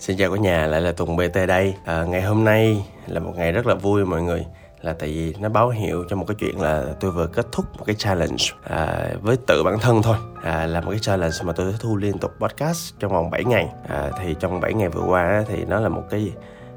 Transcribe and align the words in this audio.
Xin 0.00 0.16
chào 0.16 0.30
cả 0.32 0.36
nhà, 0.40 0.66
lại 0.66 0.80
là 0.80 0.92
Tùng 0.92 1.16
BT 1.16 1.46
đây. 1.48 1.74
À, 1.84 2.04
ngày 2.04 2.22
hôm 2.22 2.44
nay 2.44 2.84
là 3.06 3.20
một 3.20 3.32
ngày 3.36 3.52
rất 3.52 3.66
là 3.66 3.74
vui 3.74 4.04
mọi 4.04 4.22
người 4.22 4.46
là 4.82 4.92
tại 4.92 5.08
vì 5.08 5.34
nó 5.40 5.48
báo 5.48 5.68
hiệu 5.68 6.04
cho 6.08 6.16
một 6.16 6.24
cái 6.28 6.34
chuyện 6.38 6.60
là 6.60 6.84
tôi 7.00 7.10
vừa 7.10 7.26
kết 7.26 7.46
thúc 7.52 7.64
một 7.78 7.84
cái 7.86 7.96
challenge 7.98 8.44
à, 8.64 9.08
với 9.22 9.36
tự 9.46 9.62
bản 9.62 9.78
thân 9.78 10.02
thôi. 10.02 10.16
À, 10.42 10.66
là 10.66 10.80
một 10.80 10.90
cái 10.90 11.00
challenge 11.00 11.36
mà 11.44 11.52
tôi 11.52 11.74
thu 11.80 11.96
liên 11.96 12.18
tục 12.18 12.30
podcast 12.40 12.94
trong 12.98 13.12
vòng 13.12 13.30
7 13.30 13.44
ngày. 13.44 13.68
À, 13.88 14.10
thì 14.18 14.34
trong 14.40 14.60
7 14.60 14.74
ngày 14.74 14.88
vừa 14.88 15.02
qua 15.02 15.44
thì 15.48 15.64
nó 15.64 15.80
là 15.80 15.88
một 15.88 16.02
cái 16.10 16.32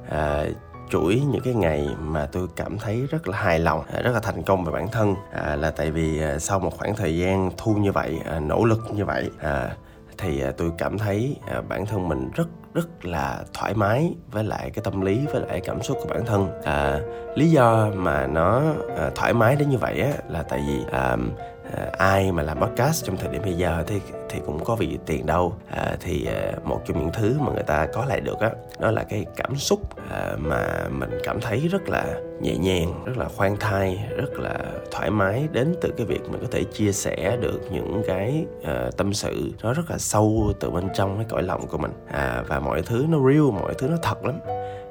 à, 0.10 0.46
chuỗi 0.90 1.22
những 1.32 1.42
cái 1.44 1.54
ngày 1.54 1.88
mà 2.00 2.28
tôi 2.32 2.48
cảm 2.56 2.78
thấy 2.78 3.08
rất 3.10 3.28
là 3.28 3.38
hài 3.38 3.60
lòng 3.60 3.84
à, 3.94 4.02
rất 4.02 4.12
là 4.14 4.20
thành 4.20 4.44
công 4.44 4.66
về 4.66 4.72
bản 4.72 4.88
thân. 4.92 5.16
À, 5.32 5.56
là 5.56 5.72
tại 5.72 5.92
vì 5.92 6.22
à, 6.22 6.40
sau 6.40 6.60
một 6.60 6.78
khoảng 6.78 6.96
thời 6.96 7.18
gian 7.18 7.52
thu 7.58 7.76
như 7.76 7.92
vậy 7.92 8.20
à, 8.26 8.40
nỗ 8.40 8.66
lực 8.66 8.80
như 8.96 9.06
vậy 9.06 9.30
à, 9.40 9.76
thì 10.18 10.42
à, 10.42 10.52
tôi 10.58 10.72
cảm 10.78 10.98
thấy 10.98 11.36
à, 11.48 11.62
bản 11.62 11.86
thân 11.86 12.08
mình 12.08 12.32
rất 12.36 12.48
rất 12.74 13.06
là 13.06 13.44
thoải 13.54 13.74
mái 13.74 14.14
với 14.32 14.44
lại 14.44 14.72
cái 14.74 14.84
tâm 14.84 15.02
lý 15.02 15.26
với 15.34 15.42
lại 15.48 15.62
cảm 15.64 15.82
xúc 15.82 15.98
của 16.02 16.08
bản 16.10 16.26
thân. 16.26 16.62
À, 16.64 17.00
lý 17.36 17.52
do 17.52 17.90
mà 17.96 18.28
nó 18.28 18.62
à, 18.98 19.10
thoải 19.16 19.34
mái 19.34 19.56
đến 19.56 19.70
như 19.70 19.78
vậy 19.78 20.02
á 20.02 20.12
là 20.30 20.44
tại 20.44 20.64
vì 20.68 20.80
à, 20.92 21.18
Ờ, 21.78 21.90
ai 21.98 22.32
mà 22.32 22.44
làm 22.44 22.60
podcast 22.60 23.06
trong 23.06 23.18
thời 23.18 23.30
điểm 23.30 23.42
bây 23.42 23.54
giờ 23.54 23.84
thì 23.88 24.02
thì 24.30 24.40
cũng 24.46 24.64
có 24.64 24.76
vì 24.76 25.00
tiền 25.06 25.26
đâu. 25.26 25.54
À, 25.70 25.96
thì 26.00 26.26
ờ, 26.26 26.54
một 26.64 26.82
trong 26.86 27.00
những 27.00 27.12
thứ 27.14 27.38
mà 27.40 27.52
người 27.54 27.64
ta 27.64 27.88
có 27.94 28.06
lại 28.06 28.22
được 28.22 28.40
á 28.40 28.50
đó 28.80 28.92
là 28.92 29.04
cái 29.04 29.26
cảm 29.36 29.56
xúc 29.56 29.80
à, 30.12 30.36
mà 30.38 30.88
mình 30.90 31.10
cảm 31.24 31.42
thấy 31.42 31.68
rất 31.68 31.90
là 31.90 32.06
nhẹ 32.42 32.58
nhàng 32.58 33.04
rất 33.06 33.18
là 33.18 33.28
khoan 33.38 33.58
thai 33.60 34.06
rất 34.18 34.40
là 34.40 34.58
thoải 34.92 35.10
mái 35.10 35.48
đến 35.52 35.76
từ 35.82 35.94
cái 35.98 36.06
việc 36.06 36.22
mình 36.30 36.42
có 36.42 36.48
thể 36.52 36.64
chia 36.64 36.92
sẻ 36.92 37.38
được 37.42 37.60
những 37.72 38.02
cái 38.08 38.46
à, 38.64 38.90
tâm 38.98 39.14
sự 39.14 39.52
nó 39.64 39.74
rất 39.74 39.92
là 39.92 39.98
sâu 39.98 40.54
từ 40.60 40.72
bên 40.72 40.90
trong 40.94 41.16
cái 41.18 41.26
cõi 41.30 41.44
lòng 41.44 41.68
của 41.68 41.78
mình. 41.78 41.92
À, 42.12 42.44
và 42.48 42.60
mọi 42.60 42.82
thứ 42.82 43.06
nó 43.10 43.18
real 43.30 43.62
mọi 43.62 43.74
thứ 43.78 43.88
nó 43.88 43.98
thật 44.02 44.26
lắm. 44.26 44.40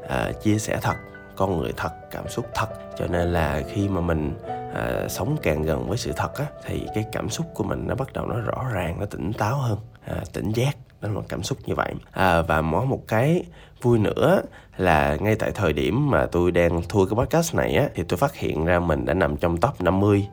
À, 0.08 0.32
chia 0.42 0.58
sẻ 0.58 0.78
thật 0.82 0.94
con 1.36 1.60
người 1.60 1.72
thật 1.76 1.90
cảm 2.10 2.28
xúc 2.28 2.46
thật. 2.54 2.66
Cho 2.98 3.06
nên 3.06 3.32
là 3.32 3.62
khi 3.68 3.88
mà 3.88 4.00
mình 4.00 4.32
à, 4.74 5.08
sống 5.08 5.36
càng 5.42 5.62
gần 5.62 5.88
với 5.88 5.98
sự 5.98 6.12
thật 6.16 6.34
á 6.34 6.46
thì 6.66 6.86
cái 6.94 7.04
cảm 7.12 7.30
xúc 7.30 7.46
của 7.54 7.64
mình 7.64 7.86
nó 7.86 7.94
bắt 7.94 8.12
đầu 8.12 8.26
nó 8.26 8.40
rõ 8.40 8.64
ràng 8.72 9.00
nó 9.00 9.06
tỉnh 9.06 9.32
táo 9.32 9.56
hơn 9.56 9.78
à, 10.06 10.16
tỉnh 10.32 10.52
giác. 10.52 10.76
Đó 11.00 11.08
là 11.08 11.14
một 11.14 11.24
cảm 11.28 11.42
xúc 11.42 11.58
như 11.66 11.74
vậy. 11.74 11.94
À, 12.10 12.42
và 12.42 12.60
mỗi 12.60 12.86
một 12.86 13.00
cái 13.08 13.44
vui 13.82 13.98
nữa 13.98 14.42
là 14.76 15.16
ngay 15.20 15.34
tại 15.34 15.50
thời 15.54 15.72
điểm 15.72 16.10
mà 16.10 16.26
tôi 16.26 16.50
đang 16.50 16.82
thua 16.88 17.06
cái 17.06 17.16
podcast 17.16 17.54
này 17.54 17.74
á 17.74 17.88
thì 17.94 18.02
tôi 18.02 18.16
phát 18.16 18.34
hiện 18.34 18.64
ra 18.64 18.80
mình 18.80 19.04
đã 19.04 19.14
nằm 19.14 19.36
trong 19.36 19.56
top 19.56 19.80
50 19.80 20.28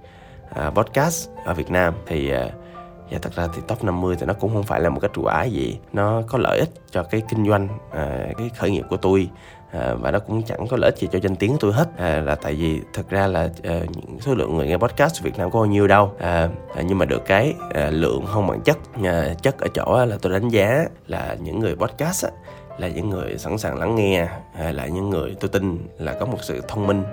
à, 0.56 0.70
podcast 0.70 1.30
ở 1.46 1.54
Việt 1.54 1.72
Nam. 1.72 1.94
Thì 2.08 2.32
à, 2.32 2.50
và 3.12 3.18
thật 3.22 3.36
ra 3.36 3.48
thì 3.56 3.62
top 3.68 3.84
50 3.84 4.16
thì 4.20 4.26
nó 4.26 4.34
cũng 4.34 4.54
không 4.54 4.64
phải 4.64 4.82
là 4.82 4.90
một 4.90 5.00
cái 5.00 5.10
trụ 5.14 5.26
ái 5.26 5.52
gì. 5.52 5.80
Nó 5.94 6.22
có 6.28 6.38
lợi 6.38 6.60
ích 6.60 6.70
cho 6.92 7.04
cái 7.04 7.22
kinh 7.30 7.48
doanh 7.48 7.68
à, 7.92 8.28
cái 8.38 8.50
khởi 8.58 8.72
nghiệp 8.72 8.86
của 8.90 8.98
tôi 8.98 9.30
à, 9.72 9.94
và 9.94 10.12
nó 10.12 10.20
cũng 10.20 10.44
chẳng 10.44 10.68
có 10.68 10.78
lợi 10.78 10.92
ích 10.92 10.98
gì 10.98 11.08
cho 11.12 11.20
danh 11.22 11.36
tiếng 11.36 11.52
của 11.52 11.58
tôi 11.60 11.74
hết. 11.74 11.90
À, 11.98 12.22
là 12.22 12.36
tại 12.36 12.54
vì 12.54 12.82
thật 12.94 13.10
ra 13.10 13.28
là 13.28 13.50
à, 13.64 13.80
những 13.96 14.20
số 14.20 14.36
lượng 14.36 14.58
người 14.58 14.68
nghe 14.68 14.78
podcast 14.78 15.24
Việt 15.24 15.38
Nam 15.38 15.52
có 15.52 15.60
bao 15.60 15.66
nhiêu 15.66 15.88
đâu. 15.88 16.12
À, 16.20 16.50
à, 16.76 16.82
nhưng 16.82 16.98
mà 16.98 17.06
được 17.06 17.26
cái 17.26 17.54
à, 17.74 17.90
lượng 17.90 18.26
không 18.26 18.48
bằng 18.48 18.62
chất. 18.62 18.78
À, 19.04 19.34
chất 19.42 19.60
ở 19.60 19.68
chỗ 19.74 20.06
là 20.06 20.18
tôi 20.22 20.34
đánh 20.34 20.50
giá 20.50 20.86
là 21.08 21.36
những 21.40 21.60
người 21.60 21.76
podcast 21.76 22.26
á, 22.26 22.32
là 22.78 22.88
những 22.88 23.10
người 23.10 23.38
sẵn 23.38 23.58
sàng 23.58 23.78
lắng 23.78 23.96
nghe 23.96 24.28
à, 24.58 24.72
là 24.72 24.86
những 24.86 25.10
người 25.10 25.36
tôi 25.40 25.50
tin 25.50 25.88
là 25.98 26.14
có 26.14 26.26
một 26.26 26.38
sự 26.42 26.62
thông 26.68 26.88
minh 26.88 27.04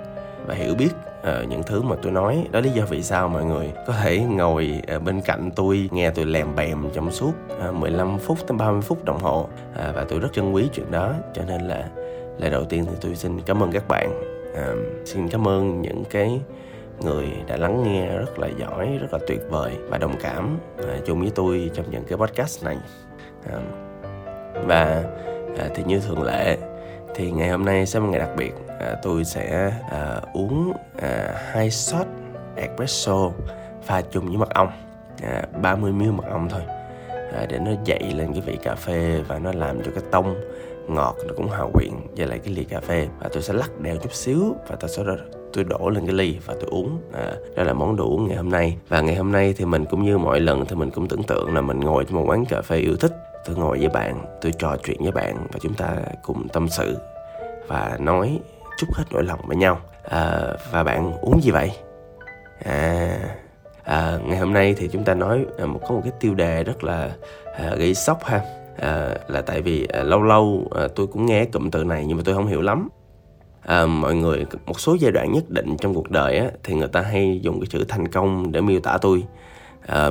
và 0.45 0.55
hiểu 0.55 0.75
biết 0.75 0.89
uh, 1.21 1.49
những 1.49 1.63
thứ 1.63 1.81
mà 1.81 1.95
tôi 2.01 2.11
nói. 2.11 2.47
Đó 2.51 2.59
lý 2.59 2.69
do 2.69 2.85
vì 2.85 3.03
sao 3.03 3.29
mọi 3.29 3.45
người 3.45 3.71
có 3.87 3.93
thể 3.93 4.19
ngồi 4.19 4.81
uh, 4.95 5.03
bên 5.03 5.21
cạnh 5.21 5.49
tôi 5.55 5.89
nghe 5.91 6.09
tôi 6.09 6.25
lèm 6.25 6.55
bèm 6.55 6.89
trong 6.93 7.11
suốt 7.11 7.31
uh, 7.69 7.75
15 7.75 8.17
phút 8.17 8.37
tới 8.47 8.57
30 8.57 8.81
phút 8.81 9.05
đồng 9.05 9.19
hồ. 9.19 9.39
Uh, 9.39 9.95
và 9.95 10.05
tôi 10.09 10.19
rất 10.19 10.29
trân 10.33 10.51
quý 10.51 10.69
chuyện 10.73 10.91
đó. 10.91 11.13
Cho 11.33 11.41
nên 11.47 11.61
là 11.61 11.89
lời 12.37 12.49
đầu 12.49 12.65
tiên 12.65 12.85
thì 12.89 12.95
tôi 13.01 13.15
xin 13.15 13.41
cảm 13.45 13.63
ơn 13.63 13.71
các 13.71 13.87
bạn. 13.87 14.21
À, 14.55 14.73
xin 15.05 15.29
cảm 15.29 15.47
ơn 15.47 15.81
những 15.81 16.03
cái 16.09 16.41
người 16.99 17.27
đã 17.47 17.57
lắng 17.57 17.83
nghe 17.83 18.17
rất 18.17 18.39
là 18.39 18.47
giỏi 18.47 18.97
rất 19.01 19.13
là 19.13 19.19
tuyệt 19.27 19.39
vời 19.49 19.71
và 19.89 19.97
đồng 19.97 20.15
cảm 20.21 20.57
à, 20.87 20.97
chung 21.05 21.21
với 21.21 21.31
tôi 21.35 21.71
trong 21.73 21.91
những 21.91 22.03
cái 22.03 22.17
podcast 22.17 22.65
này. 22.65 22.77
À, 23.51 23.59
và 24.65 25.03
à, 25.57 25.69
thì 25.75 25.83
như 25.83 25.99
thường 25.99 26.23
lệ 26.23 26.57
thì 27.15 27.31
ngày 27.31 27.49
hôm 27.49 27.65
nay 27.65 27.85
sẽ 27.85 27.99
là 27.99 28.05
một 28.05 28.11
ngày 28.11 28.19
đặc 28.19 28.35
biệt 28.37 28.53
à, 28.79 28.95
tôi 29.03 29.25
sẽ 29.25 29.71
à, 29.91 30.21
uống 30.33 30.73
à, 31.01 31.41
hai 31.51 31.71
shot 31.71 32.07
espresso 32.55 33.31
pha 33.83 34.01
chung 34.01 34.27
với 34.27 34.37
mật 34.37 34.49
ong. 34.49 34.71
À, 35.23 35.43
30 35.61 35.91
ml 35.91 36.11
mật 36.11 36.25
ong 36.29 36.49
thôi. 36.49 36.61
À, 37.33 37.45
để 37.49 37.59
nó 37.59 37.71
dậy 37.85 38.13
lên 38.15 38.33
cái 38.33 38.41
vị 38.41 38.57
cà 38.63 38.75
phê 38.75 39.21
và 39.27 39.39
nó 39.39 39.51
làm 39.53 39.83
cho 39.83 39.91
cái 39.95 40.03
tông 40.11 40.35
ngọt 40.89 41.15
nó 41.27 41.33
cũng 41.37 41.47
hòa 41.47 41.67
quyện 41.73 41.91
với 42.17 42.27
lại 42.27 42.39
cái 42.39 42.53
ly 42.53 42.63
cà 42.63 42.79
phê. 42.79 43.07
Và 43.19 43.29
tôi 43.33 43.43
sẽ 43.43 43.53
lắc 43.53 43.79
đều 43.79 43.97
chút 43.97 44.13
xíu 44.13 44.55
và 44.67 44.75
tôi 44.75 44.89
sẽ 44.89 45.03
tôi 45.53 45.63
đổ 45.63 45.89
lên 45.89 46.05
cái 46.05 46.15
ly 46.15 46.37
và 46.45 46.53
tôi 46.53 46.69
uống. 46.69 47.01
À, 47.13 47.33
đó 47.55 47.63
là 47.63 47.73
món 47.73 47.95
đồ 47.95 48.05
uống 48.05 48.27
ngày 48.27 48.37
hôm 48.37 48.49
nay. 48.49 48.77
Và 48.87 49.01
ngày 49.01 49.15
hôm 49.15 49.31
nay 49.31 49.53
thì 49.57 49.65
mình 49.65 49.85
cũng 49.85 50.05
như 50.05 50.17
mọi 50.17 50.39
lần 50.39 50.65
thì 50.65 50.75
mình 50.75 50.91
cũng 50.91 51.07
tưởng 51.07 51.23
tượng 51.23 51.55
là 51.55 51.61
mình 51.61 51.79
ngồi 51.79 52.05
trong 52.05 52.19
một 52.19 52.25
quán 52.27 52.45
cà 52.45 52.61
phê 52.61 52.77
yêu 52.77 52.95
thích. 52.95 53.11
Tôi 53.45 53.55
ngồi 53.55 53.79
với 53.79 53.89
bạn 53.89 54.25
tôi 54.41 54.51
trò 54.59 54.77
chuyện 54.83 54.97
với 55.03 55.11
bạn 55.11 55.47
và 55.53 55.59
chúng 55.61 55.73
ta 55.73 55.95
cùng 56.23 56.47
tâm 56.49 56.69
sự 56.69 56.97
và 57.67 57.97
nói 57.99 58.39
chút 58.77 58.87
hết 58.93 59.03
nỗi 59.11 59.23
lòng 59.23 59.39
với 59.47 59.57
nhau. 59.57 59.79
À, 60.03 60.41
và 60.71 60.83
bạn 60.83 61.13
uống 61.21 61.43
gì 61.43 61.51
vậy? 61.51 61.71
À, 62.63 63.19
à 63.83 64.19
ngày 64.25 64.37
hôm 64.37 64.53
nay 64.53 64.75
thì 64.77 64.89
chúng 64.91 65.03
ta 65.03 65.13
nói 65.13 65.45
à, 65.57 65.65
một 65.65 65.79
có 65.87 65.95
một 65.95 66.01
cái 66.03 66.13
tiêu 66.19 66.33
đề 66.35 66.63
rất 66.63 66.83
là 66.83 67.09
à, 67.57 67.75
gây 67.77 67.93
sốc 67.93 68.23
ha 68.23 68.41
à, 68.81 69.15
là 69.27 69.41
tại 69.41 69.61
vì 69.61 69.85
à, 69.85 70.03
lâu 70.03 70.23
lâu 70.23 70.67
à, 70.75 70.87
tôi 70.95 71.07
cũng 71.07 71.25
nghe 71.25 71.45
cụm 71.45 71.69
từ 71.69 71.83
này 71.83 72.05
nhưng 72.07 72.17
mà 72.17 72.23
tôi 72.25 72.35
không 72.35 72.47
hiểu 72.47 72.61
lắm. 72.61 72.89
À, 73.61 73.85
mọi 73.85 74.15
người 74.15 74.45
một 74.65 74.79
số 74.79 74.97
giai 74.99 75.11
đoạn 75.11 75.31
nhất 75.31 75.49
định 75.49 75.77
trong 75.77 75.93
cuộc 75.93 76.11
đời 76.11 76.37
á, 76.37 76.47
thì 76.63 76.73
người 76.73 76.87
ta 76.87 77.01
hay 77.01 77.39
dùng 77.41 77.59
cái 77.59 77.67
chữ 77.67 77.85
thành 77.87 78.07
công 78.07 78.51
để 78.51 78.61
miêu 78.61 78.79
tả 78.79 78.97
tôi. 79.01 79.23
À, 79.87 80.09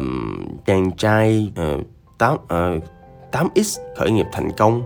chàng 0.67 0.91
trai 0.97 1.53
à, 1.57 1.77
8, 2.19 2.37
à, 2.49 2.73
8x 3.33 3.81
khởi 3.97 4.11
nghiệp 4.11 4.27
thành 4.33 4.49
công 4.57 4.83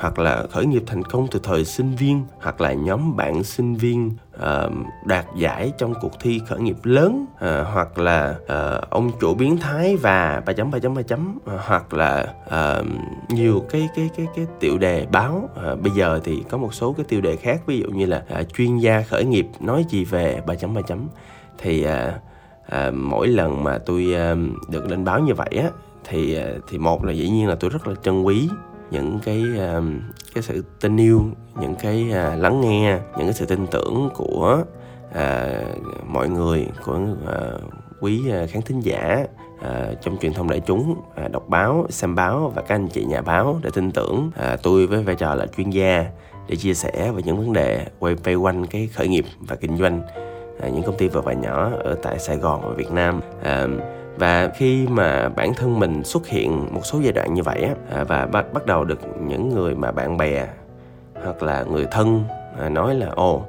hoặc 0.00 0.18
là 0.18 0.44
khởi 0.50 0.66
nghiệp 0.66 0.82
thành 0.86 1.02
công 1.02 1.26
từ 1.30 1.40
thời 1.42 1.64
sinh 1.64 1.94
viên 1.94 2.24
hoặc 2.40 2.60
là 2.60 2.72
nhóm 2.72 3.16
bạn 3.16 3.44
sinh 3.44 3.74
viên 3.74 4.10
uh, 4.36 4.72
đạt 5.04 5.26
giải 5.36 5.72
trong 5.78 5.94
cuộc 6.00 6.20
thi 6.20 6.40
khởi 6.48 6.60
nghiệp 6.60 6.76
lớn 6.82 7.26
uh, 7.34 7.40
hoặc 7.72 7.98
là 7.98 8.34
uh, 8.42 8.90
ông 8.90 9.10
chủ 9.20 9.34
biến 9.34 9.56
thái 9.56 9.96
và 9.96 10.42
ba 10.46 10.52
chấm 10.52 10.70
ba 10.70 10.78
chấm 10.78 10.94
ba 10.94 11.02
chấm 11.02 11.38
uh, 11.38 11.60
hoặc 11.66 11.94
là 11.94 12.34
uh, 12.46 12.86
nhiều 13.28 13.64
cái 13.70 13.88
cái 13.96 14.10
cái 14.16 14.26
cái 14.36 14.46
tiểu 14.60 14.78
đề 14.78 15.06
báo. 15.12 15.48
Uh, 15.72 15.80
bây 15.80 15.92
giờ 15.92 16.20
thì 16.24 16.42
có 16.50 16.58
một 16.58 16.74
số 16.74 16.92
cái 16.92 17.04
tiêu 17.08 17.20
đề 17.20 17.36
khác 17.36 17.62
ví 17.66 17.78
dụ 17.80 17.88
như 17.88 18.06
là 18.06 18.22
uh, 18.40 18.54
chuyên 18.54 18.78
gia 18.78 19.02
khởi 19.02 19.24
nghiệp 19.24 19.48
nói 19.60 19.84
gì 19.88 20.04
về 20.04 20.42
ba 20.46 20.54
chấm 20.54 20.74
ba 20.74 20.80
chấm. 20.82 21.08
Thì 21.58 21.86
uh, 21.86 21.90
uh, 22.66 22.94
mỗi 22.94 23.28
lần 23.28 23.64
mà 23.64 23.78
tôi 23.78 24.14
uh, 24.32 24.70
được 24.70 24.90
lên 24.90 25.04
báo 25.04 25.20
như 25.20 25.34
vậy 25.34 25.50
á 25.62 25.70
thì 26.04 26.38
thì 26.68 26.78
một 26.78 27.04
là 27.04 27.12
dĩ 27.12 27.28
nhiên 27.28 27.48
là 27.48 27.54
tôi 27.54 27.70
rất 27.70 27.88
là 27.88 27.94
trân 28.02 28.22
quý 28.22 28.48
những 28.90 29.18
cái 29.24 29.44
ờ, 29.58 29.82
cái 30.34 30.42
sự 30.42 30.64
tin 30.80 30.96
yêu 30.96 31.22
những 31.60 31.74
cái 31.74 32.10
ờ, 32.12 32.36
lắng 32.36 32.60
nghe 32.60 32.98
những 33.16 33.26
cái 33.26 33.32
sự 33.32 33.46
tin 33.46 33.66
tưởng 33.66 34.08
của 34.14 34.64
ờ, 35.12 35.64
mọi 36.06 36.28
người 36.28 36.66
của 36.84 37.00
quý 38.00 38.22
khán 38.48 38.62
thính 38.62 38.80
giả 38.80 39.24
À, 39.60 39.92
trong 40.02 40.16
truyền 40.18 40.32
thông 40.32 40.48
đại 40.48 40.60
chúng 40.60 40.94
à, 41.14 41.28
đọc 41.28 41.48
báo 41.48 41.86
xem 41.88 42.14
báo 42.14 42.52
và 42.54 42.62
các 42.62 42.74
anh 42.74 42.88
chị 42.88 43.04
nhà 43.04 43.22
báo 43.22 43.60
để 43.62 43.70
tin 43.74 43.90
tưởng. 43.90 44.30
À, 44.36 44.56
tôi 44.62 44.86
với 44.86 45.02
vai 45.02 45.16
trò 45.16 45.34
là 45.34 45.46
chuyên 45.56 45.70
gia 45.70 46.04
để 46.48 46.56
chia 46.56 46.74
sẻ 46.74 47.12
về 47.14 47.22
những 47.22 47.36
vấn 47.36 47.52
đề 47.52 47.86
quay 47.98 48.14
vây 48.14 48.34
quanh 48.34 48.66
cái 48.66 48.88
khởi 48.94 49.08
nghiệp 49.08 49.24
và 49.40 49.56
kinh 49.56 49.76
doanh 49.76 50.02
à, 50.60 50.68
những 50.68 50.82
công 50.82 50.96
ty 50.96 51.08
vừa 51.08 51.20
và 51.20 51.32
nhỏ 51.32 51.70
ở 51.84 51.94
tại 52.02 52.18
Sài 52.18 52.36
Gòn 52.36 52.60
và 52.62 52.74
Việt 52.74 52.92
Nam. 52.92 53.20
À, 53.42 53.66
và 54.16 54.50
khi 54.54 54.86
mà 54.86 55.28
bản 55.28 55.54
thân 55.54 55.78
mình 55.78 56.04
xuất 56.04 56.26
hiện 56.26 56.66
một 56.70 56.86
số 56.86 57.00
giai 57.02 57.12
đoạn 57.12 57.34
như 57.34 57.42
vậy 57.42 57.62
á 57.62 57.74
à, 57.90 58.04
và 58.04 58.26
bắt 58.26 58.52
bắt 58.52 58.66
đầu 58.66 58.84
được 58.84 59.00
những 59.20 59.54
người 59.54 59.74
mà 59.74 59.90
bạn 59.90 60.16
bè 60.16 60.46
hoặc 61.24 61.42
là 61.42 61.62
người 61.62 61.86
thân 61.90 62.24
à, 62.58 62.68
nói 62.68 62.94
là 62.94 63.08
ồ 63.08 63.44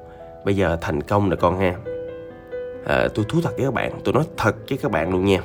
bây 0.46 0.56
giờ 0.56 0.78
thành 0.81 1.04
công 1.04 1.30
rồi 1.30 1.38
con 1.38 1.60
ha. 1.60 1.75
À, 2.86 3.08
tôi 3.16 3.25
thú 3.30 3.40
thật 3.44 3.52
với 3.56 3.66
các 3.66 3.74
bạn 3.74 3.92
tôi 4.04 4.13
nói 4.13 4.24
thật 4.38 4.56
với 4.69 4.78
các 4.78 4.92
bạn 4.92 5.12
luôn 5.12 5.25
nha. 5.25 5.42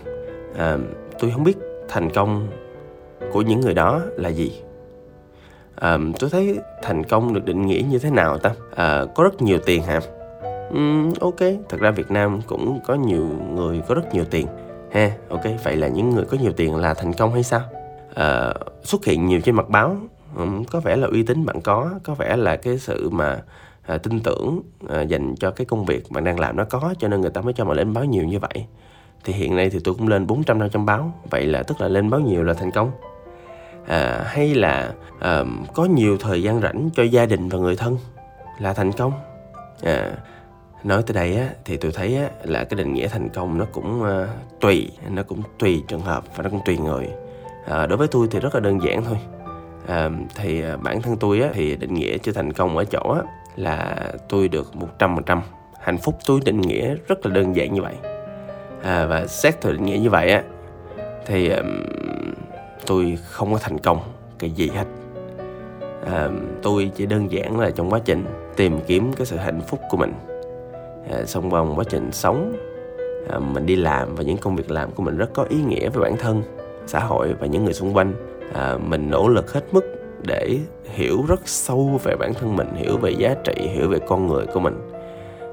À, 0.58 0.78
tôi 1.18 1.30
không 1.30 1.44
biết 1.44 1.56
thành 1.88 2.10
công 2.10 2.48
của 3.32 3.42
những 3.42 3.60
người 3.60 3.74
đó 3.74 4.00
là 4.16 4.28
gì. 4.28 4.62
À, 5.74 5.98
tôi 6.18 6.30
thấy 6.30 6.58
thành 6.82 7.04
công 7.04 7.34
được 7.34 7.44
định 7.44 7.66
nghĩa 7.66 7.82
như 7.90 7.98
thế 7.98 8.10
nào 8.10 8.38
ta? 8.38 8.50
À, 8.74 9.04
có 9.14 9.24
rất 9.24 9.42
nhiều 9.42 9.58
tiền 9.66 9.82
hả? 9.82 10.00
Ừ, 10.70 10.78
ok 11.20 11.40
thật 11.68 11.80
ra 11.80 11.90
việt 11.90 12.10
nam 12.10 12.40
cũng 12.46 12.80
có 12.86 12.94
nhiều 12.94 13.28
người 13.54 13.82
có 13.88 13.94
rất 13.94 14.14
nhiều 14.14 14.24
tiền 14.30 14.46
ha 14.92 15.10
ok 15.28 15.42
vậy 15.64 15.76
là 15.76 15.88
những 15.88 16.10
người 16.10 16.24
có 16.24 16.36
nhiều 16.40 16.52
tiền 16.52 16.76
là 16.76 16.94
thành 16.94 17.12
công 17.12 17.32
hay 17.32 17.42
sao? 17.42 17.60
À, 18.14 18.54
xuất 18.82 19.04
hiện 19.04 19.26
nhiều 19.26 19.40
trên 19.40 19.54
mặt 19.54 19.68
báo 19.68 19.96
um, 20.36 20.64
có 20.64 20.80
vẻ 20.80 20.96
là 20.96 21.06
uy 21.06 21.22
tín 21.22 21.46
bạn 21.46 21.60
có 21.60 21.90
có 22.04 22.14
vẻ 22.14 22.36
là 22.36 22.56
cái 22.56 22.78
sự 22.78 23.10
mà 23.10 23.42
à, 23.86 23.98
tin 23.98 24.20
tưởng 24.20 24.60
à, 24.88 25.02
dành 25.02 25.34
cho 25.36 25.50
cái 25.50 25.64
công 25.64 25.84
việc 25.84 26.10
bạn 26.10 26.24
đang 26.24 26.40
làm 26.40 26.56
nó 26.56 26.64
có 26.64 26.94
cho 26.98 27.08
nên 27.08 27.20
người 27.20 27.30
ta 27.30 27.40
mới 27.40 27.52
cho 27.52 27.64
bạn 27.64 27.76
lên 27.76 27.92
báo 27.92 28.04
nhiều 28.04 28.24
như 28.24 28.38
vậy. 28.38 28.66
Thì 29.24 29.32
hiện 29.32 29.56
nay 29.56 29.70
thì 29.70 29.78
tôi 29.84 29.94
cũng 29.94 30.08
lên 30.08 30.26
400 30.26 30.58
500 30.58 30.86
báo 30.86 31.12
vậy 31.30 31.46
là 31.46 31.62
tức 31.62 31.80
là 31.80 31.88
lên 31.88 32.10
báo 32.10 32.20
nhiều 32.20 32.42
là 32.42 32.54
thành 32.54 32.70
công. 32.70 32.90
À, 33.86 34.24
hay 34.26 34.54
là 34.54 34.92
à, 35.20 35.44
có 35.74 35.84
nhiều 35.84 36.16
thời 36.18 36.42
gian 36.42 36.60
rảnh 36.60 36.90
cho 36.94 37.02
gia 37.02 37.26
đình 37.26 37.48
và 37.48 37.58
người 37.58 37.76
thân 37.76 37.98
là 38.58 38.72
thành 38.72 38.92
công. 38.92 39.12
À, 39.82 40.12
nói 40.86 41.02
tới 41.06 41.14
đây 41.14 41.36
á 41.36 41.48
thì 41.64 41.76
tôi 41.76 41.92
thấy 41.92 42.16
á 42.16 42.30
là 42.44 42.64
cái 42.64 42.76
định 42.76 42.94
nghĩa 42.94 43.08
thành 43.08 43.28
công 43.28 43.58
nó 43.58 43.64
cũng 43.72 44.02
uh, 44.02 44.28
tùy 44.60 44.90
nó 45.10 45.22
cũng 45.22 45.42
tùy 45.58 45.82
trường 45.88 46.00
hợp 46.00 46.24
và 46.36 46.42
nó 46.42 46.50
cũng 46.50 46.60
tùy 46.64 46.78
người. 46.78 47.08
À, 47.66 47.86
đối 47.86 47.98
với 47.98 48.08
tôi 48.08 48.28
thì 48.30 48.40
rất 48.40 48.54
là 48.54 48.60
đơn 48.60 48.82
giản 48.82 49.04
thôi. 49.04 49.16
À, 49.86 50.10
thì 50.34 50.62
uh, 50.74 50.82
bản 50.82 51.02
thân 51.02 51.16
tôi 51.16 51.40
á 51.40 51.48
thì 51.54 51.76
định 51.76 51.94
nghĩa 51.94 52.18
cho 52.18 52.32
thành 52.32 52.52
công 52.52 52.76
ở 52.76 52.84
chỗ 52.84 53.00
á 53.00 53.20
là 53.56 53.96
tôi 54.28 54.48
được 54.48 54.76
một 54.76 54.88
trăm 54.98 55.14
phần 55.14 55.24
trăm. 55.24 55.42
Hạnh 55.80 55.98
phúc 55.98 56.18
tôi 56.26 56.40
định 56.44 56.60
nghĩa 56.60 56.94
rất 57.08 57.26
là 57.26 57.34
đơn 57.34 57.56
giản 57.56 57.74
như 57.74 57.82
vậy. 57.82 57.94
À, 58.82 59.06
và 59.06 59.26
xét 59.26 59.60
theo 59.60 59.72
định 59.72 59.84
nghĩa 59.84 59.98
như 59.98 60.10
vậy 60.10 60.30
á 60.30 60.42
thì 61.26 61.48
um, 61.48 61.84
tôi 62.86 63.18
không 63.24 63.52
có 63.52 63.58
thành 63.58 63.78
công 63.78 64.00
cái 64.38 64.50
gì 64.50 64.68
hết. 64.68 64.86
À, 66.12 66.28
tôi 66.62 66.90
chỉ 66.94 67.06
đơn 67.06 67.32
giản 67.32 67.60
là 67.60 67.70
trong 67.70 67.90
quá 67.90 68.00
trình 68.04 68.24
tìm 68.56 68.80
kiếm 68.86 69.12
cái 69.12 69.26
sự 69.26 69.36
hạnh 69.36 69.60
phúc 69.68 69.80
của 69.90 69.96
mình. 69.96 70.12
Ờ, 71.10 71.24
xong 71.24 71.50
vòng 71.50 71.74
quá 71.76 71.84
trình 71.88 72.12
sống. 72.12 72.56
Ờ, 73.28 73.40
mình 73.40 73.66
đi 73.66 73.76
làm 73.76 74.14
và 74.14 74.22
những 74.22 74.38
công 74.38 74.56
việc 74.56 74.70
làm 74.70 74.90
của 74.90 75.02
mình 75.02 75.16
rất 75.16 75.30
có 75.34 75.44
ý 75.48 75.56
nghĩa 75.62 75.88
với 75.88 76.02
bản 76.02 76.16
thân 76.16 76.42
xã 76.86 77.00
hội 77.00 77.34
và 77.40 77.46
những 77.46 77.64
người 77.64 77.74
xung 77.74 77.96
quanh. 77.96 78.12
Ờ, 78.52 78.78
mình 78.86 79.10
nỗ 79.10 79.28
lực 79.28 79.52
hết 79.52 79.64
mức 79.72 79.84
để 80.26 80.58
hiểu 80.84 81.24
rất 81.28 81.40
sâu 81.44 82.00
về 82.04 82.16
bản 82.16 82.34
thân 82.34 82.56
mình 82.56 82.68
hiểu 82.74 82.96
về 82.96 83.10
giá 83.10 83.34
trị 83.44 83.54
hiểu 83.58 83.88
về 83.88 83.98
con 84.08 84.26
người 84.26 84.46
của 84.46 84.60
mình. 84.60 84.90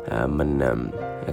À, 0.10 0.28
mình 0.28 0.60
à, 0.60 0.74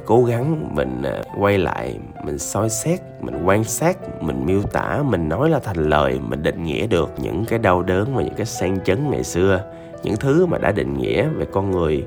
cố 0.06 0.24
gắng 0.24 0.74
mình 0.74 1.02
à, 1.02 1.22
quay 1.38 1.58
lại 1.58 1.98
mình 2.24 2.38
soi 2.38 2.70
xét 2.70 3.00
mình 3.20 3.42
quan 3.44 3.64
sát 3.64 4.22
mình 4.22 4.46
miêu 4.46 4.62
tả 4.62 5.02
mình 5.02 5.28
nói 5.28 5.50
là 5.50 5.58
thành 5.58 5.76
lời 5.76 6.20
mình 6.28 6.42
định 6.42 6.64
nghĩa 6.64 6.86
được 6.86 7.10
những 7.18 7.44
cái 7.44 7.58
đau 7.58 7.82
đớn 7.82 8.14
và 8.14 8.22
những 8.22 8.34
cái 8.34 8.46
sang 8.46 8.78
chấn 8.84 9.10
ngày 9.10 9.24
xưa 9.24 9.64
những 10.02 10.16
thứ 10.16 10.46
mà 10.46 10.58
đã 10.58 10.72
định 10.72 10.98
nghĩa 10.98 11.28
về 11.28 11.46
con 11.52 11.70
người 11.70 12.06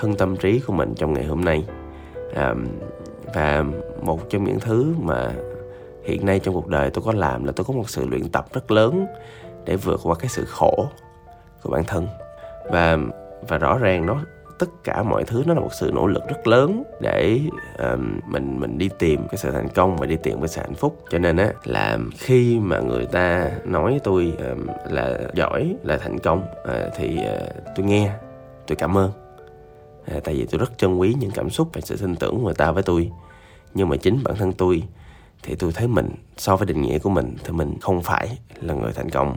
thân 0.00 0.14
tâm 0.14 0.36
trí 0.36 0.60
của 0.60 0.72
mình 0.72 0.94
trong 0.96 1.12
ngày 1.12 1.24
hôm 1.24 1.40
nay. 1.40 1.64
À, 2.34 2.54
và 3.34 3.64
một 4.02 4.30
trong 4.30 4.44
những 4.44 4.60
thứ 4.60 4.94
mà 4.98 5.32
hiện 6.04 6.26
nay 6.26 6.38
trong 6.38 6.54
cuộc 6.54 6.68
đời 6.68 6.90
tôi 6.90 7.04
có 7.06 7.12
làm 7.12 7.44
là 7.44 7.52
tôi 7.56 7.64
có 7.64 7.74
một 7.74 7.90
sự 7.90 8.06
luyện 8.06 8.28
tập 8.28 8.46
rất 8.52 8.70
lớn 8.70 9.06
để 9.64 9.76
vượt 9.76 10.00
qua 10.02 10.14
cái 10.14 10.28
sự 10.28 10.44
khổ 10.44 10.86
của 11.62 11.70
bản 11.70 11.84
thân. 11.84 12.06
Và 12.70 12.98
và 13.48 13.58
rõ 13.58 13.78
ràng 13.78 14.06
nó 14.06 14.20
tất 14.58 14.68
cả 14.84 15.02
mọi 15.02 15.24
thứ 15.24 15.42
nó 15.46 15.54
là 15.54 15.60
một 15.60 15.72
sự 15.72 15.90
nỗ 15.94 16.06
lực 16.06 16.22
rất 16.28 16.46
lớn 16.46 16.82
để 17.00 17.40
um, 17.78 18.20
mình 18.26 18.60
mình 18.60 18.78
đi 18.78 18.88
tìm 18.98 19.28
cái 19.28 19.36
sự 19.36 19.50
thành 19.50 19.68
công 19.68 19.96
và 19.96 20.06
đi 20.06 20.16
tìm 20.22 20.38
cái 20.40 20.48
sự 20.48 20.60
hạnh 20.60 20.74
phúc. 20.74 21.04
Cho 21.10 21.18
nên 21.18 21.36
á 21.36 21.52
là 21.64 21.98
khi 22.18 22.58
mà 22.60 22.80
người 22.80 23.06
ta 23.06 23.50
nói 23.64 24.00
tôi 24.04 24.32
um, 24.38 24.66
là 24.90 25.18
giỏi 25.34 25.76
là 25.82 25.96
thành 25.96 26.18
công 26.18 26.42
uh, 26.62 26.92
thì 26.96 27.18
uh, 27.18 27.52
tôi 27.76 27.86
nghe 27.86 28.12
tôi 28.66 28.76
cảm 28.76 28.98
ơn 28.98 29.10
à, 30.06 30.20
tại 30.24 30.34
vì 30.34 30.46
tôi 30.46 30.58
rất 30.58 30.78
trân 30.78 30.96
quý 30.96 31.14
những 31.18 31.30
cảm 31.30 31.50
xúc 31.50 31.68
và 31.72 31.80
sự 31.80 31.96
tin 31.96 32.16
tưởng 32.16 32.36
của 32.36 32.44
người 32.44 32.54
ta 32.54 32.70
với 32.70 32.82
tôi. 32.82 33.10
Nhưng 33.74 33.88
mà 33.88 33.96
chính 33.96 34.22
bản 34.24 34.34
thân 34.36 34.52
tôi 34.52 34.82
thì 35.42 35.54
tôi 35.54 35.72
thấy 35.72 35.88
mình 35.88 36.08
so 36.36 36.56
với 36.56 36.66
định 36.66 36.82
nghĩa 36.82 36.98
của 36.98 37.10
mình 37.10 37.36
thì 37.44 37.52
mình 37.52 37.74
không 37.80 38.02
phải 38.02 38.38
là 38.60 38.74
người 38.74 38.92
thành 38.92 39.10
công. 39.10 39.36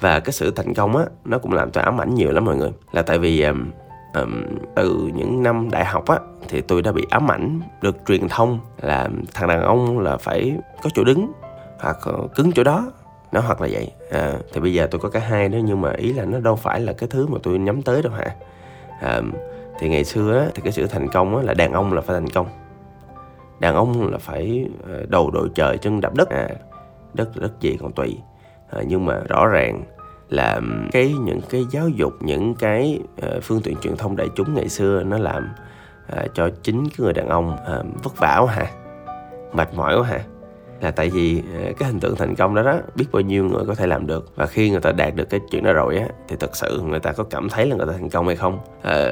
Và 0.00 0.20
cái 0.20 0.32
sự 0.32 0.50
thành 0.50 0.74
công 0.74 0.96
á 0.96 1.04
nó 1.24 1.38
cũng 1.38 1.52
làm 1.52 1.70
tôi 1.70 1.84
ám 1.84 2.00
ảnh 2.00 2.14
nhiều 2.14 2.30
lắm 2.30 2.44
mọi 2.44 2.56
người. 2.56 2.72
Là 2.92 3.02
tại 3.02 3.18
vì 3.18 3.42
um, 3.42 3.70
um, 4.14 4.42
từ 4.76 5.10
những 5.14 5.42
năm 5.42 5.70
đại 5.70 5.84
học 5.84 6.06
á 6.06 6.18
thì 6.48 6.60
tôi 6.60 6.82
đã 6.82 6.92
bị 6.92 7.06
ám 7.10 7.30
ảnh 7.30 7.60
được 7.82 7.96
truyền 8.06 8.28
thông 8.28 8.60
là 8.80 9.08
thằng 9.34 9.48
đàn 9.48 9.62
ông 9.62 9.98
là 9.98 10.16
phải 10.16 10.56
có 10.82 10.90
chỗ 10.94 11.04
đứng 11.04 11.32
hoặc 11.80 11.98
cứng 12.34 12.52
chỗ 12.52 12.64
đó 12.64 12.92
nó 13.32 13.40
hoặc 13.40 13.60
là 13.60 13.68
vậy. 13.70 13.92
À, 14.10 14.34
thì 14.52 14.60
bây 14.60 14.74
giờ 14.74 14.88
tôi 14.90 15.00
có 15.00 15.08
cả 15.08 15.20
hai 15.20 15.48
đó 15.48 15.58
nhưng 15.64 15.80
mà 15.80 15.92
ý 15.92 16.12
là 16.12 16.24
nó 16.24 16.40
đâu 16.40 16.56
phải 16.56 16.80
là 16.80 16.92
cái 16.92 17.08
thứ 17.08 17.26
mà 17.26 17.38
tôi 17.42 17.58
nhắm 17.58 17.82
tới 17.82 18.02
đâu 18.02 18.12
hả? 18.12 18.34
À, 19.00 19.20
thì 19.78 19.88
ngày 19.88 20.04
xưa 20.04 20.38
á, 20.38 20.46
thì 20.54 20.62
cái 20.62 20.72
sự 20.72 20.86
thành 20.86 21.08
công 21.08 21.36
á, 21.36 21.42
là 21.42 21.54
đàn 21.54 21.72
ông 21.72 21.92
là 21.92 22.00
phải 22.00 22.14
thành 22.14 22.28
công. 22.28 22.46
Đàn 23.60 23.74
ông 23.74 24.10
là 24.10 24.18
phải 24.18 24.66
ờ, 24.88 25.06
đầu 25.08 25.30
đội 25.30 25.48
trời 25.54 25.78
chân 25.78 26.00
đạp 26.00 26.14
đất. 26.14 26.28
À 26.28 26.48
đất 27.14 27.28
đất 27.36 27.60
gì 27.60 27.76
còn 27.80 27.92
tùy. 27.92 28.18
À, 28.70 28.82
nhưng 28.86 29.06
mà 29.06 29.20
rõ 29.28 29.46
ràng 29.46 29.84
là 30.28 30.60
cái 30.92 31.14
những 31.24 31.40
cái 31.50 31.64
giáo 31.70 31.88
dục 31.88 32.12
những 32.20 32.54
cái 32.54 33.00
uh, 33.26 33.42
phương 33.42 33.60
tiện 33.62 33.76
truyền 33.76 33.96
thông 33.96 34.16
đại 34.16 34.28
chúng 34.34 34.54
ngày 34.54 34.68
xưa 34.68 35.02
nó 35.02 35.18
làm 35.18 35.48
uh, 36.12 36.34
cho 36.34 36.50
chính 36.62 36.84
cái 36.84 36.96
người 36.98 37.12
đàn 37.12 37.28
ông 37.28 37.52
uh, 37.52 38.04
vất 38.04 38.18
vả 38.18 38.38
quá 38.44 38.52
hả 38.52 38.66
mệt 39.52 39.74
mỏi 39.74 39.98
quá 39.98 40.06
hả 40.06 40.20
là 40.80 40.90
tại 40.90 41.10
vì 41.10 41.42
ờ, 41.54 41.72
cái 41.78 41.88
hình 41.88 42.00
tượng 42.00 42.16
thành 42.16 42.34
công 42.34 42.54
đó 42.54 42.62
đó 42.62 42.78
biết 42.94 43.04
bao 43.12 43.20
nhiêu 43.20 43.44
người 43.44 43.64
có 43.66 43.74
thể 43.74 43.86
làm 43.86 44.06
được. 44.06 44.36
Và 44.36 44.46
khi 44.46 44.70
người 44.70 44.80
ta 44.80 44.92
đạt 44.92 45.14
được 45.14 45.30
cái 45.30 45.40
chuyện 45.50 45.64
đó 45.64 45.72
rồi 45.72 45.96
á 45.96 46.06
thì 46.28 46.36
thật 46.40 46.56
sự 46.56 46.80
người 46.86 47.00
ta 47.00 47.12
có 47.12 47.24
cảm 47.24 47.48
thấy 47.48 47.66
là 47.66 47.76
người 47.76 47.86
ta 47.86 47.92
thành 47.92 48.08
công 48.08 48.26
hay 48.26 48.36
không? 48.36 48.58
À, 48.82 49.08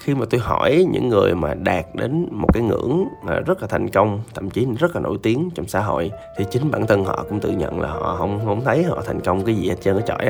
khi 0.00 0.14
mà 0.14 0.26
tôi 0.30 0.40
hỏi 0.40 0.86
những 0.90 1.08
người 1.08 1.34
mà 1.34 1.54
đạt 1.54 1.86
đến 1.94 2.28
một 2.30 2.48
cái 2.52 2.62
ngưỡng 2.62 3.08
mà 3.22 3.40
rất 3.40 3.62
là 3.62 3.68
thành 3.68 3.88
công 3.88 4.20
thậm 4.34 4.50
chí 4.50 4.66
rất 4.78 4.94
là 4.94 5.00
nổi 5.00 5.18
tiếng 5.22 5.50
trong 5.54 5.66
xã 5.66 5.80
hội 5.80 6.10
thì 6.36 6.44
chính 6.50 6.70
bản 6.70 6.86
thân 6.86 7.04
họ 7.04 7.24
cũng 7.28 7.40
tự 7.40 7.50
nhận 7.50 7.80
là 7.80 7.88
họ 7.88 8.16
không 8.18 8.40
không 8.44 8.64
thấy 8.64 8.82
họ 8.82 9.02
thành 9.06 9.20
công 9.20 9.44
cái 9.44 9.54
gì 9.54 9.68
hết 9.68 9.76
trơn 9.80 9.96
ở 9.96 10.00
chọi 10.06 10.26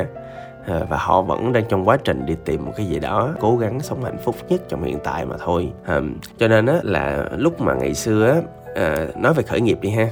à, 0.67 0.81
và 0.91 0.97
họ 0.97 1.23
vẫn 1.23 1.53
đang 1.53 1.65
trong 1.69 1.89
quá 1.89 1.97
trình 2.05 2.27
đi 2.27 2.35
tìm 2.45 2.65
một 2.65 2.73
cái 2.77 2.87
gì 2.87 2.99
đó 2.99 3.35
cố 3.41 3.57
gắng 3.57 3.81
sống 3.81 4.05
hạnh 4.05 4.19
phúc 4.25 4.37
nhất 4.49 4.63
trong 4.69 4.83
hiện 4.83 4.99
tại 5.05 5.27
mà 5.27 5.37
thôi. 5.45 5.73
À, 5.85 6.01
cho 6.39 6.49
nên 6.49 6.67
á 6.67 6.81
là 6.83 7.29
lúc 7.37 7.61
mà 7.61 7.75
ngày 7.75 7.95
xưa 7.95 8.27
á 8.27 8.41
à, 8.75 9.07
nói 9.17 9.35
về 9.35 9.43
khởi 9.43 9.61
nghiệp 9.61 9.79
đi 9.81 9.91
ha 9.91 10.09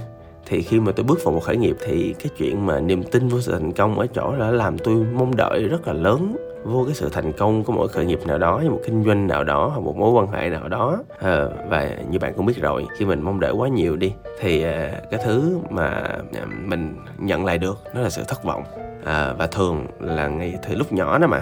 thì 0.46 0.62
khi 0.62 0.81
mà 0.81 0.93
tôi 0.93 1.05
bước 1.05 1.25
vào 1.25 1.35
một 1.35 1.41
khởi 1.41 1.56
nghiệp 1.56 1.76
thì 1.81 2.14
cái 2.19 2.29
chuyện 2.38 2.67
mà 2.67 2.81
niềm 2.81 3.02
tin 3.02 3.29
vô 3.29 3.41
sự 3.41 3.52
thành 3.52 3.73
công 3.73 3.99
ở 3.99 4.06
chỗ 4.06 4.32
là 4.32 4.50
làm 4.50 4.79
tôi 4.79 4.94
mong 4.94 5.37
đợi 5.37 5.69
rất 5.69 5.87
là 5.87 5.93
lớn. 5.93 6.37
Vô 6.64 6.85
cái 6.85 6.94
sự 6.94 7.08
thành 7.12 7.32
công 7.32 7.64
của 7.64 7.73
mỗi 7.73 7.88
khởi 7.88 8.06
nghiệp 8.06 8.20
nào 8.26 8.38
đó 8.38 8.62
một 8.70 8.81
kinh 8.87 9.05
doanh 9.05 9.26
nào 9.26 9.44
đó 9.44 9.69
hoặc 9.69 9.81
một 9.81 9.96
mối 9.96 10.12
quan 10.12 10.26
hệ 10.26 10.50
nào 10.50 10.69
đó. 10.69 10.99
À, 11.20 11.44
và 11.69 11.91
như 12.11 12.19
bạn 12.19 12.32
cũng 12.37 12.46
biết 12.46 12.56
rồi 12.61 12.87
khi 12.99 13.05
mình 13.05 13.23
mong 13.23 13.41
đợi 13.41 13.53
quá 13.53 13.69
nhiều 13.69 13.96
đi 13.96 14.13
thì 14.41 14.63
à, 14.63 15.01
cái 15.10 15.20
thứ 15.24 15.58
mà 15.70 15.89
à, 16.32 16.46
mình 16.65 16.96
nhận 17.19 17.44
lại 17.44 17.58
được 17.58 17.82
nó 17.94 18.01
là 18.01 18.10
sự 18.10 18.22
thất 18.29 18.44
vọng. 18.44 18.65
À, 19.05 19.32
và 19.39 19.46
thường 19.46 19.86
là 20.01 20.29
ngay 20.29 20.55
từ 20.69 20.74
lúc 20.74 20.93
nhỏ 20.93 21.19
đó 21.19 21.27
mà 21.27 21.41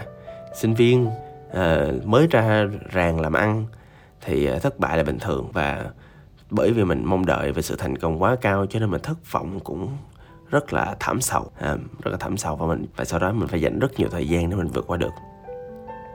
sinh 0.54 0.75
viên 0.75 1.06
à, 1.52 1.87
mới 2.04 2.26
ra 2.30 2.66
ràng 2.90 3.21
làm 3.21 3.32
ăn 3.32 3.66
thì 4.21 4.47
à, 4.47 4.59
thất 4.59 4.78
bại 4.78 4.97
là 4.97 5.02
bình 5.02 5.18
thường. 5.18 5.49
Và 5.52 5.85
bởi 6.52 6.73
vì 6.73 6.85
mình 6.85 7.02
mong 7.04 7.26
đợi 7.26 7.52
về 7.52 7.62
sự 7.62 7.76
thành 7.76 7.99
công 7.99 8.23
quá 8.23 8.37
cao 8.40 8.66
cho 8.66 8.80
nên 8.80 8.90
mình 8.90 9.00
thất 9.02 9.32
vọng 9.32 9.61
cũng 9.61 9.88
rất 10.50 10.73
là 10.73 10.97
thảm 11.00 11.21
sầu. 11.21 11.50
À, 11.61 11.76
rất 12.02 12.11
là 12.11 12.16
thảm 12.16 12.37
sầu 12.37 12.56
và 12.56 12.66
mình 12.66 12.87
và 12.97 13.04
sau 13.04 13.21
đó 13.21 13.32
mình 13.32 13.49
phải 13.49 13.61
dành 13.61 13.78
rất 13.78 13.99
nhiều 13.99 14.09
thời 14.11 14.28
gian 14.28 14.50
để 14.50 14.56
mình 14.56 14.68
vượt 14.68 14.85
qua 14.87 14.97
được. 14.97 15.12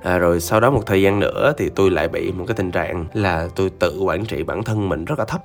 À, 0.04 0.18
rồi 0.18 0.40
sau 0.40 0.60
đó 0.60 0.72
một 0.72 0.86
thời 0.86 1.02
gian 1.02 1.20
nữa 1.20 1.54
thì 1.58 1.70
tôi 1.70 1.92
lại 1.92 2.08
bị 2.08 2.32
một 2.32 2.46
cái 2.48 2.56
tình 2.56 2.72
trạng 2.72 3.06
là 3.14 3.50
tôi 3.56 3.70
tự 3.70 4.00
quản 4.00 4.26
trị 4.26 4.44
bản 4.44 4.64
thân 4.64 4.90
mình 4.90 5.06
rất 5.06 5.20
là 5.20 5.26
thấp. 5.26 5.44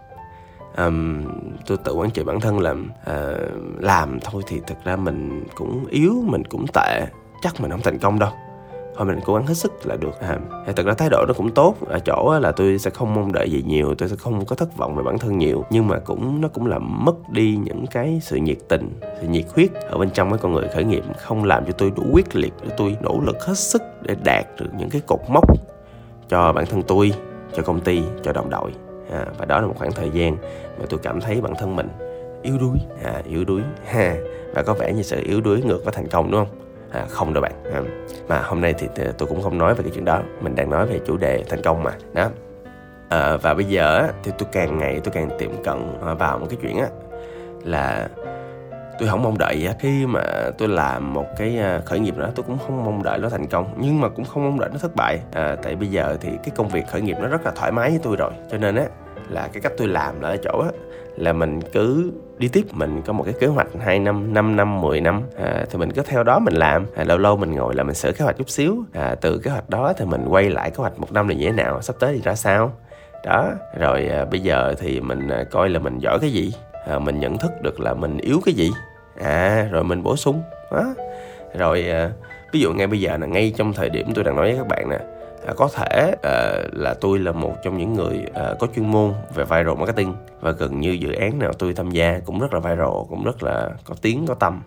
Um, 0.76 1.24
tôi 1.66 1.78
tự 1.84 1.94
quản 1.94 2.10
trị 2.10 2.24
bản 2.24 2.40
thân 2.40 2.60
làm 2.60 2.90
uh, 3.02 3.06
à, 3.06 3.32
làm 3.78 4.20
thôi 4.20 4.42
thì 4.46 4.60
thực 4.66 4.84
ra 4.84 4.96
mình 4.96 5.44
cũng 5.54 5.86
yếu 5.90 6.14
mình 6.26 6.44
cũng 6.44 6.66
tệ. 6.74 7.06
Chắc 7.42 7.60
mình 7.60 7.70
không 7.70 7.82
thành 7.82 7.98
công 7.98 8.18
đâu 8.18 8.30
thôi 8.96 9.06
mình 9.06 9.20
cố 9.24 9.34
gắng 9.34 9.46
hết 9.46 9.54
sức 9.54 9.86
là 9.86 9.96
được. 9.96 10.20
À, 10.20 10.38
thật 10.76 10.86
ra 10.86 10.94
thái 10.94 11.08
độ 11.10 11.24
nó 11.28 11.34
cũng 11.36 11.50
tốt. 11.50 11.74
Ở 11.86 11.98
chỗ 11.98 12.38
là 12.40 12.52
tôi 12.52 12.78
sẽ 12.78 12.90
không 12.90 13.14
mong 13.14 13.32
đợi 13.32 13.50
gì 13.50 13.62
nhiều 13.66 13.94
tôi 13.94 14.08
sẽ 14.08 14.16
không 14.16 14.44
có 14.44 14.56
thất 14.56 14.76
vọng 14.76 14.96
về 14.96 15.02
bản 15.02 15.18
thân 15.18 15.38
nhiều. 15.38 15.64
Nhưng 15.70 15.88
mà 15.88 15.98
cũng 15.98 16.40
nó 16.40 16.48
cũng 16.48 16.66
làm 16.66 17.04
mất 17.04 17.30
đi 17.30 17.58
những 17.64 17.86
cái 17.86 18.20
sự 18.22 18.36
nhiệt 18.36 18.58
tình 18.68 19.00
sự 19.20 19.28
nhiệt 19.28 19.44
huyết 19.54 19.72
ở 19.74 19.98
bên 19.98 20.10
trong 20.10 20.30
cái 20.30 20.38
con 20.42 20.52
người 20.52 20.68
khởi 20.74 20.84
nghiệp. 20.84 21.04
Không 21.18 21.44
làm 21.44 21.64
cho 21.66 21.72
tôi 21.72 21.92
đủ 21.96 22.02
quyết 22.12 22.36
liệt 22.36 22.52
để 22.62 22.68
tôi 22.76 22.96
nỗ 23.02 23.20
lực 23.20 23.46
hết 23.46 23.58
sức 23.58 23.82
để 24.02 24.16
đạt 24.24 24.46
được 24.60 24.70
những 24.78 24.90
cái 24.90 25.00
cột 25.06 25.20
mốc 25.28 25.44
cho 26.28 26.52
bản 26.52 26.66
thân 26.66 26.82
tôi 26.82 27.12
cho 27.54 27.62
công 27.62 27.80
ty 27.80 28.02
cho 28.22 28.32
đồng 28.32 28.50
đội. 28.50 28.70
À, 29.10 29.26
và 29.38 29.44
đó 29.44 29.60
là 29.60 29.66
một 29.66 29.74
khoảng 29.78 29.92
thời 29.92 30.10
gian 30.10 30.36
mà 30.78 30.86
tôi 30.88 31.00
cảm 31.02 31.20
thấy 31.20 31.40
bản 31.40 31.52
thân 31.58 31.76
mình 31.76 31.88
yếu 32.42 32.58
đuối. 32.58 32.76
À, 33.04 33.22
yếu 33.30 33.44
đuối. 33.44 33.62
Ha 33.86 34.16
và 34.54 34.62
có 34.62 34.74
vẻ 34.74 34.92
như 34.92 35.02
sự 35.02 35.20
yếu 35.24 35.40
đuối 35.40 35.62
ngược 35.62 35.84
với 35.84 35.94
thành 35.94 36.08
công 36.08 36.30
đúng 36.30 36.44
không? 36.44 36.56
À, 36.92 37.06
không 37.08 37.34
đâu 37.34 37.42
bạn. 37.42 37.52
À, 37.72 37.80
mà 38.28 38.42
hôm 38.42 38.60
nay 38.60 38.74
thì 38.78 38.88
tôi 39.18 39.28
cũng 39.28 39.42
không 39.42 39.58
nói 39.58 39.74
về 39.74 39.82
cái 39.82 39.92
chuyện 39.94 40.04
đó. 40.04 40.20
Mình 40.40 40.54
đang 40.54 40.70
nói 40.70 40.86
về 40.86 41.00
chủ 41.06 41.16
đề 41.16 41.44
thành 41.48 41.62
công 41.62 41.82
mà. 41.82 41.92
Đó. 42.14 42.28
À, 43.08 43.36
và 43.36 43.54
bây 43.54 43.64
giờ 43.64 44.08
thì 44.22 44.32
tôi 44.38 44.48
càng 44.52 44.78
ngày 44.78 45.00
tôi 45.04 45.12
càng 45.14 45.30
tiệm 45.38 45.50
cận 45.64 45.98
à, 46.06 46.14
vào 46.14 46.38
một 46.38 46.46
cái 46.50 46.58
chuyện 46.62 46.78
á 46.78 46.86
là 47.64 48.08
tôi 48.98 49.08
không 49.08 49.22
mong 49.22 49.38
đợi 49.38 49.68
khi 49.80 50.06
mà 50.06 50.22
tôi 50.58 50.68
làm 50.68 51.14
một 51.14 51.26
cái 51.36 51.58
à, 51.58 51.80
khởi 51.84 51.98
nghiệp 51.98 52.18
đó 52.18 52.28
tôi 52.34 52.44
cũng 52.46 52.58
không 52.66 52.84
mong 52.84 53.02
đợi 53.02 53.18
nó 53.18 53.28
thành 53.28 53.46
công 53.46 53.74
nhưng 53.76 54.00
mà 54.00 54.08
cũng 54.08 54.24
không 54.24 54.44
mong 54.44 54.60
đợi 54.60 54.70
nó 54.72 54.78
thất 54.78 54.90
bại. 54.96 55.18
À, 55.32 55.56
tại 55.62 55.76
bây 55.76 55.88
giờ 55.88 56.16
thì 56.20 56.28
cái 56.28 56.52
công 56.56 56.68
việc 56.68 56.88
khởi 56.88 57.00
nghiệp 57.00 57.16
nó 57.20 57.28
rất 57.28 57.44
là 57.44 57.52
thoải 57.54 57.72
mái 57.72 57.90
với 57.90 58.00
tôi 58.02 58.16
rồi. 58.16 58.32
Cho 58.50 58.58
nên 58.58 58.76
á 58.76 58.84
là 59.32 59.48
cái 59.52 59.60
cách 59.60 59.72
tôi 59.78 59.88
làm 59.88 60.20
là 60.20 60.28
ở 60.28 60.36
chỗ 60.36 60.60
á 60.60 60.70
là 61.16 61.32
mình 61.32 61.60
cứ 61.72 62.12
đi 62.38 62.48
tiếp 62.48 62.66
mình 62.72 63.02
có 63.06 63.12
một 63.12 63.24
cái 63.24 63.34
kế 63.40 63.46
hoạch 63.46 63.68
2 63.80 63.98
năm 63.98 64.34
5 64.34 64.56
năm 64.56 64.80
10 64.80 65.00
năm 65.00 65.22
à, 65.36 65.64
thì 65.70 65.78
mình 65.78 65.92
cứ 65.92 66.02
theo 66.02 66.22
đó 66.22 66.38
mình 66.38 66.54
làm. 66.54 66.86
À, 66.94 67.04
lâu 67.04 67.18
lâu 67.18 67.36
mình 67.36 67.54
ngồi 67.54 67.74
là 67.74 67.82
mình 67.82 67.94
sửa 67.94 68.12
kế 68.12 68.24
hoạch 68.24 68.36
chút 68.38 68.50
xíu 68.50 68.84
à, 68.92 69.14
từ 69.20 69.38
kế 69.38 69.50
hoạch 69.50 69.70
đó 69.70 69.92
thì 69.96 70.04
mình 70.04 70.24
quay 70.28 70.50
lại 70.50 70.70
kế 70.70 70.76
hoạch 70.76 70.98
một 70.98 71.12
năm 71.12 71.28
là 71.28 71.34
như 71.34 71.46
thế 71.46 71.52
nào 71.52 71.82
sắp 71.82 71.96
tới 71.98 72.14
thì 72.14 72.20
ra 72.24 72.34
sao. 72.34 72.72
Đó 73.24 73.50
rồi 73.78 74.08
à, 74.08 74.24
bây 74.24 74.40
giờ 74.40 74.74
thì 74.78 75.00
mình 75.00 75.28
à, 75.28 75.44
coi 75.50 75.68
là 75.68 75.78
mình 75.78 75.98
giỏi 75.98 76.18
cái 76.20 76.30
gì 76.30 76.52
à, 76.86 76.98
mình 76.98 77.20
nhận 77.20 77.38
thức 77.38 77.52
được 77.62 77.80
là 77.80 77.94
mình 77.94 78.18
yếu 78.18 78.40
cái 78.44 78.54
gì. 78.54 78.70
À 79.22 79.68
rồi 79.70 79.84
mình 79.84 80.02
bổ 80.02 80.16
sung 80.16 80.42
đó. 80.72 80.94
Rồi 81.54 81.88
à, 81.88 82.10
ví 82.52 82.60
dụ 82.60 82.72
ngay 82.72 82.86
bây 82.86 83.00
giờ 83.00 83.16
là 83.16 83.26
ngay 83.26 83.52
trong 83.56 83.72
thời 83.72 83.90
điểm 83.90 84.12
tôi 84.14 84.24
đang 84.24 84.36
nói 84.36 84.46
với 84.46 84.56
các 84.58 84.66
bạn 84.68 84.90
nè 84.90 84.98
à, 85.46 85.54
có 85.56 85.68
thể 85.74 86.12
uh, 86.12 86.74
là 86.78 86.94
tôi 87.00 87.18
là 87.18 87.32
một 87.32 87.54
trong 87.64 87.78
những 87.78 87.94
người 87.94 88.24
uh, 88.30 88.58
có 88.58 88.66
chuyên 88.76 88.90
môn 88.90 89.12
về 89.34 89.44
viral 89.44 89.74
marketing 89.78 90.14
và 90.40 90.50
gần 90.50 90.80
như 90.80 90.90
dự 90.90 91.12
án 91.12 91.38
nào 91.38 91.52
tôi 91.52 91.74
tham 91.74 91.90
gia 91.90 92.18
cũng 92.24 92.40
rất 92.40 92.54
là 92.54 92.60
viral 92.60 92.88
cũng 93.08 93.24
rất 93.24 93.42
là 93.42 93.70
có 93.84 93.94
tiếng 94.02 94.26
có 94.26 94.34
tầm 94.34 94.62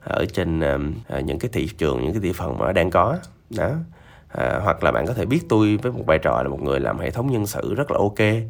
à, 0.00 0.12
ở 0.16 0.24
trên 0.32 0.60
uh, 0.60 1.24
những 1.24 1.38
cái 1.38 1.50
thị 1.52 1.68
trường 1.78 2.02
những 2.02 2.12
cái 2.12 2.20
thị 2.22 2.32
phần 2.32 2.58
mà 2.58 2.72
đang 2.72 2.90
có 2.90 3.16
đó. 3.50 3.70
À, 4.28 4.60
hoặc 4.62 4.84
là 4.84 4.92
bạn 4.92 5.06
có 5.06 5.14
thể 5.14 5.26
biết 5.26 5.40
tôi 5.48 5.76
với 5.82 5.92
một 5.92 6.02
vai 6.06 6.18
trò 6.18 6.42
là 6.42 6.48
một 6.48 6.62
người 6.62 6.80
làm 6.80 6.98
hệ 6.98 7.10
thống 7.10 7.32
nhân 7.32 7.46
sự 7.46 7.74
rất 7.74 7.90
là 7.90 7.98
ok. 7.98 8.44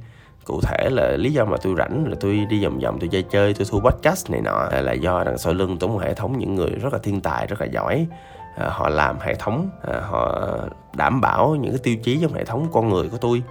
Cụ 0.44 0.60
thể 0.62 0.88
là 0.90 1.16
lý 1.16 1.32
do 1.32 1.44
mà 1.44 1.56
tôi 1.62 1.74
rảnh 1.78 2.06
là 2.08 2.16
tôi 2.20 2.46
đi 2.50 2.64
vòng 2.64 2.78
vòng 2.78 2.98
tôi 3.00 3.08
chơi 3.12 3.22
chơi 3.22 3.54
tôi 3.54 3.66
thu 3.70 3.80
podcast 3.80 4.30
này 4.30 4.40
nọ 4.40 4.68
à, 4.70 4.80
là 4.80 4.92
do 4.92 5.24
đằng 5.24 5.38
sau 5.38 5.52
lưng 5.52 5.76
tôi 5.80 5.90
một 5.90 5.98
hệ 6.02 6.14
thống 6.14 6.38
những 6.38 6.54
người 6.54 6.70
rất 6.70 6.92
là 6.92 6.98
thiên 7.02 7.20
tài 7.20 7.46
rất 7.46 7.60
là 7.60 7.66
giỏi 7.66 8.06
Ờ, 8.56 8.68
họ 8.68 8.88
làm 8.88 9.18
hệ 9.20 9.34
thống 9.34 9.68
ờ, 9.82 10.00
họ 10.00 10.48
đảm 10.96 11.20
bảo 11.20 11.56
những 11.60 11.72
cái 11.72 11.80
tiêu 11.82 11.96
chí 12.02 12.18
trong 12.22 12.34
hệ 12.34 12.44
thống 12.44 12.68
con 12.72 12.88
người 12.88 13.08
của 13.08 13.18
tôi. 13.18 13.42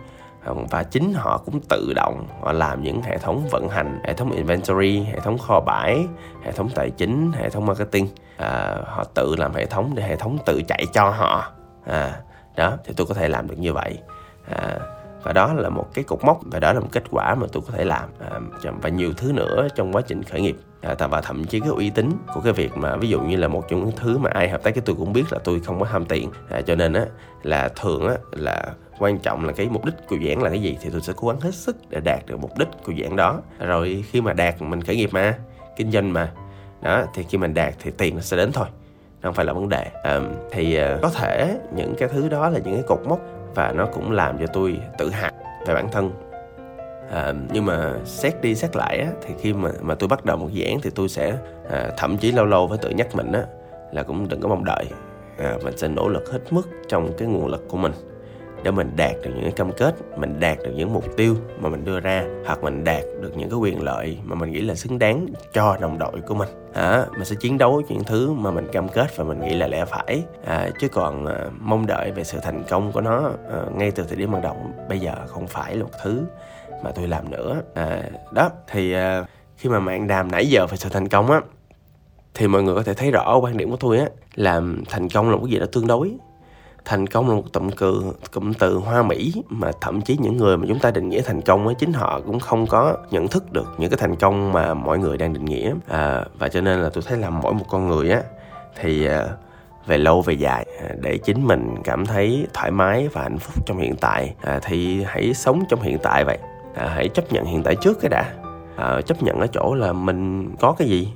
Ờ, 0.43 0.53
và 0.69 0.83
chính 0.83 1.13
họ 1.13 1.37
cũng 1.45 1.59
tự 1.69 1.93
động 1.95 2.27
họ 2.41 2.51
làm 2.51 2.83
những 2.83 3.01
hệ 3.01 3.17
thống 3.17 3.47
vận 3.51 3.69
hành 3.69 3.99
hệ 4.03 4.13
thống 4.13 4.31
inventory 4.31 4.99
hệ 4.99 5.19
thống 5.19 5.37
kho 5.37 5.59
bãi 5.59 6.05
hệ 6.43 6.51
thống 6.51 6.69
tài 6.75 6.89
chính 6.89 7.31
hệ 7.31 7.49
thống 7.49 7.65
marketing. 7.65 8.07
À, 8.37 8.77
họ 8.85 9.03
tự 9.03 9.35
làm 9.35 9.53
hệ 9.53 9.65
thống 9.65 9.91
để 9.95 10.03
hệ 10.03 10.15
thống 10.15 10.37
tự 10.45 10.61
chạy 10.67 10.85
cho 10.93 11.09
họ. 11.09 11.51
À, 11.85 12.21
đó 12.55 12.77
thì 12.85 12.93
tôi 12.97 13.07
có 13.07 13.13
thể 13.13 13.29
làm 13.29 13.47
được 13.47 13.59
như 13.59 13.73
vậy. 13.73 13.99
À, 14.49 14.79
và 15.23 15.33
đó 15.33 15.53
là 15.53 15.69
một 15.69 15.87
cái 15.93 16.03
cột 16.03 16.23
mốc 16.23 16.39
và 16.51 16.59
đó 16.59 16.73
là 16.73 16.79
một 16.79 16.87
kết 16.91 17.03
quả 17.11 17.35
mà 17.35 17.47
tôi 17.51 17.63
có 17.67 17.73
thể 17.77 17.85
làm. 17.85 18.09
À, 18.19 18.39
và 18.81 18.89
nhiều 18.89 19.13
thứ 19.17 19.31
nữa 19.31 19.67
trong 19.75 19.91
quá 19.91 20.01
trình 20.07 20.23
khởi 20.23 20.41
nghiệp 20.41 20.57
à, 20.83 21.07
và 21.07 21.21
thậm 21.21 21.43
chí 21.43 21.59
cái 21.59 21.69
uy 21.69 21.89
tín 21.89 22.11
của 22.33 22.41
cái 22.41 22.53
việc 22.53 22.77
mà 22.77 22.95
ví 22.95 23.09
dụ 23.09 23.21
như 23.21 23.35
là 23.35 23.47
một 23.47 23.67
trong 23.69 23.79
những 23.79 23.95
thứ 23.95 24.17
mà 24.17 24.29
ai 24.33 24.49
hợp 24.49 24.63
tác 24.63 24.75
với 24.75 24.81
tôi 24.85 24.95
cũng 24.95 25.13
biết 25.13 25.23
là 25.31 25.39
tôi 25.43 25.59
không 25.59 25.79
có 25.79 25.85
ham 25.85 26.05
tiền. 26.05 26.29
À, 26.49 26.61
cho 26.61 26.75
nên 26.75 26.93
á 26.93 27.05
là 27.43 27.69
thường 27.69 28.07
á 28.07 28.15
là 28.31 28.65
quan 28.99 29.19
trọng 29.19 29.45
là 29.45 29.53
cái 29.53 29.69
mục 29.69 29.85
đích 29.85 29.95
của 30.07 30.15
dự 30.15 30.29
án 30.29 30.43
là 30.43 30.49
cái 30.49 30.61
gì 30.61 30.77
thì 30.81 30.89
tôi 30.89 31.01
sẽ 31.01 31.13
cố 31.15 31.27
gắng 31.27 31.39
hết 31.39 31.55
sức 31.55 31.75
để 31.89 31.99
đạt 31.99 32.25
được 32.25 32.39
mục 32.39 32.57
đích 32.57 32.67
của 32.85 32.91
dự 32.91 33.03
án 33.03 33.15
đó. 33.15 33.41
Rồi 33.59 34.03
khi 34.11 34.21
mà 34.21 34.33
đạt 34.33 34.61
mình 34.61 34.81
khởi 34.81 34.95
nghiệp 34.95 35.09
mà 35.13 35.37
kinh 35.75 35.91
doanh 35.91 36.13
mà 36.13 36.31
đó 36.81 37.03
thì 37.13 37.23
khi 37.23 37.37
mình 37.37 37.53
đạt 37.53 37.73
thì 37.79 37.91
tiền 37.97 38.15
nó 38.15 38.21
sẽ 38.21 38.37
đến 38.37 38.51
thôi 38.51 38.67
không 39.23 39.33
phải 39.33 39.45
là 39.45 39.53
vấn 39.53 39.69
đề. 39.69 39.91
À, 40.03 40.19
thì 40.51 40.75
à, 40.75 40.97
có 41.01 41.09
thể 41.09 41.57
những 41.75 41.95
cái 41.97 42.09
thứ 42.09 42.29
đó 42.29 42.49
là 42.49 42.59
những 42.59 42.73
cái 42.73 42.83
cột 42.87 42.99
mốc 43.07 43.19
và 43.55 43.71
nó 43.71 43.85
cũng 43.85 44.11
làm 44.11 44.37
cho 44.37 44.45
tôi 44.47 44.79
tự 44.97 45.09
hào 45.09 45.31
về 45.67 45.73
bản 45.73 45.91
thân 45.91 46.11
à, 47.13 47.33
nhưng 47.51 47.65
mà 47.65 47.93
xét 48.05 48.41
đi 48.41 48.55
xét 48.55 48.75
lại 48.75 48.97
á, 48.97 49.11
thì 49.21 49.33
khi 49.39 49.53
mà 49.53 49.71
mà 49.81 49.95
tôi 49.95 50.07
bắt 50.07 50.25
đầu 50.25 50.37
một 50.37 50.49
dự 50.51 50.65
án 50.65 50.79
thì 50.81 50.89
tôi 50.95 51.09
sẽ 51.09 51.37
à, 51.69 51.89
thậm 51.97 52.17
chí 52.17 52.31
lâu 52.31 52.45
lâu 52.45 52.67
phải 52.67 52.77
tự 52.81 52.89
nhắc 52.89 53.15
mình 53.15 53.31
á 53.31 53.43
là 53.91 54.03
cũng 54.03 54.29
đừng 54.29 54.41
có 54.41 54.49
mong 54.49 54.65
đợi. 54.65 54.85
À, 55.37 55.57
mình 55.63 55.77
sẽ 55.77 55.87
nỗ 55.87 56.09
lực 56.09 56.31
hết 56.31 56.39
mức 56.49 56.69
trong 56.87 57.13
cái 57.17 57.27
nguồn 57.27 57.47
lực 57.47 57.69
của 57.69 57.77
mình 57.77 57.91
để 58.63 58.71
mình 58.71 58.91
đạt 58.95 59.11
được 59.23 59.31
những 59.35 59.43
cái 59.43 59.51
cam 59.51 59.71
kết 59.71 59.95
mình 60.17 60.39
đạt 60.39 60.57
được 60.63 60.71
những 60.75 60.93
mục 60.93 61.05
tiêu 61.17 61.35
mà 61.59 61.69
mình 61.69 61.85
đưa 61.85 61.99
ra 61.99 62.25
hoặc 62.45 62.63
mình 62.63 62.83
đạt 62.83 63.03
được 63.21 63.37
những 63.37 63.49
cái 63.49 63.59
quyền 63.59 63.83
lợi 63.83 64.17
mà 64.23 64.35
mình 64.35 64.51
nghĩ 64.51 64.61
là 64.61 64.75
xứng 64.75 64.99
đáng 64.99 65.27
cho 65.53 65.77
đồng 65.81 65.97
đội 65.97 66.21
của 66.27 66.35
mình. 66.35 66.49
À, 66.73 67.05
mình 67.11 67.25
sẽ 67.25 67.35
chiến 67.39 67.57
đấu 67.57 67.81
những 67.89 68.03
thứ 68.03 68.31
mà 68.31 68.51
mình 68.51 68.67
cam 68.71 68.89
kết 68.89 69.17
và 69.17 69.23
mình 69.23 69.39
nghĩ 69.39 69.53
là 69.53 69.67
lẽ 69.67 69.85
phải. 69.85 70.23
À, 70.45 70.69
chứ 70.79 70.87
còn 70.87 71.25
à, 71.25 71.45
mong 71.59 71.85
đợi 71.87 72.11
về 72.11 72.23
sự 72.23 72.39
thành 72.43 72.63
công 72.69 72.91
của 72.91 73.01
nó 73.01 73.31
à, 73.51 73.57
ngay 73.75 73.91
từ 73.91 74.03
thời 74.03 74.17
điểm 74.17 74.31
ban 74.31 74.41
đầu 74.41 74.57
bây 74.89 74.99
giờ 74.99 75.15
không 75.27 75.47
phải 75.47 75.75
là 75.75 75.83
một 75.83 75.91
thứ 76.03 76.23
mà 76.83 76.91
tôi 76.91 77.07
làm 77.07 77.31
nữa. 77.31 77.61
À, 77.75 78.03
đó 78.31 78.49
thì 78.67 78.93
à, 78.93 79.25
khi 79.57 79.69
mà 79.69 79.79
mạng 79.79 80.07
đàm 80.07 80.31
nãy 80.31 80.47
giờ 80.47 80.67
về 80.67 80.77
sự 80.77 80.89
thành 80.89 81.07
công 81.07 81.31
á 81.31 81.41
thì 82.33 82.47
mọi 82.47 82.63
người 82.63 82.75
có 82.75 82.83
thể 82.83 82.93
thấy 82.93 83.11
rõ 83.11 83.37
quan 83.37 83.57
điểm 83.57 83.71
của 83.71 83.77
tôi 83.77 83.97
á 83.99 84.05
là 84.35 84.61
thành 84.89 85.09
công 85.09 85.29
là 85.29 85.35
một 85.35 85.41
cái 85.43 85.51
gì 85.51 85.59
đó 85.59 85.65
tương 85.71 85.87
đối. 85.87 86.11
Thành 86.85 87.07
công 87.07 87.29
là 87.29 87.35
một 87.35 87.43
cụm 87.53 87.69
từ 87.79 88.03
cụm 88.33 88.53
từ 88.53 88.75
hoa 88.75 89.03
mỹ 89.03 89.33
mà 89.49 89.71
thậm 89.81 90.01
chí 90.01 90.17
những 90.21 90.37
người 90.37 90.57
mà 90.57 90.65
chúng 90.67 90.79
ta 90.79 90.91
định 90.91 91.09
nghĩa 91.09 91.21
thành 91.21 91.41
công 91.41 91.65
ấy 91.65 91.75
chính 91.75 91.93
họ 91.93 92.21
cũng 92.25 92.39
không 92.39 92.67
có 92.67 92.97
nhận 93.11 93.27
thức 93.27 93.51
được 93.51 93.75
những 93.77 93.89
cái 93.89 93.97
thành 93.97 94.15
công 94.15 94.51
mà 94.51 94.73
mọi 94.73 94.99
người 94.99 95.17
đang 95.17 95.33
định 95.33 95.45
nghĩa. 95.45 95.73
À, 95.87 96.25
và 96.39 96.49
cho 96.49 96.61
nên 96.61 96.79
là 96.79 96.89
tôi 96.89 97.03
thấy 97.07 97.17
là 97.17 97.29
mỗi 97.29 97.53
một 97.53 97.65
con 97.69 97.87
người 97.87 98.09
á 98.09 98.21
thì 98.81 99.05
à, 99.05 99.27
về 99.85 99.97
lâu 99.97 100.21
về 100.21 100.33
dài 100.33 100.65
à, 100.81 100.89
để 101.01 101.17
chính 101.17 101.47
mình 101.47 101.75
cảm 101.83 102.05
thấy 102.05 102.47
thoải 102.53 102.71
mái 102.71 103.07
và 103.07 103.21
hạnh 103.21 103.37
phúc 103.37 103.65
trong 103.65 103.77
hiện 103.77 103.95
tại. 103.95 104.33
À, 104.41 104.59
thì 104.63 105.03
hãy 105.03 105.33
sống 105.33 105.63
trong 105.69 105.81
hiện 105.81 105.97
tại 106.03 106.23
vậy 106.25 106.37
à, 106.75 106.87
hãy 106.95 107.09
chấp 107.09 107.33
nhận 107.33 107.45
hiện 107.45 107.63
tại 107.63 107.75
trước 107.75 107.99
cái 108.01 108.09
đã. 108.09 108.33
À, 108.75 109.01
chấp 109.01 109.23
nhận 109.23 109.39
ở 109.39 109.47
chỗ 109.47 109.75
là 109.75 109.93
mình 109.93 110.49
có 110.59 110.75
cái 110.79 110.87
gì? 110.87 111.13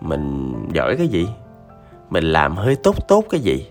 Mình 0.00 0.54
giỏi 0.72 0.96
cái 0.96 1.08
gì? 1.08 1.28
Mình 2.10 2.24
làm 2.24 2.56
hơi 2.56 2.76
tốt 2.76 3.08
tốt 3.08 3.24
cái 3.30 3.40
gì? 3.40 3.66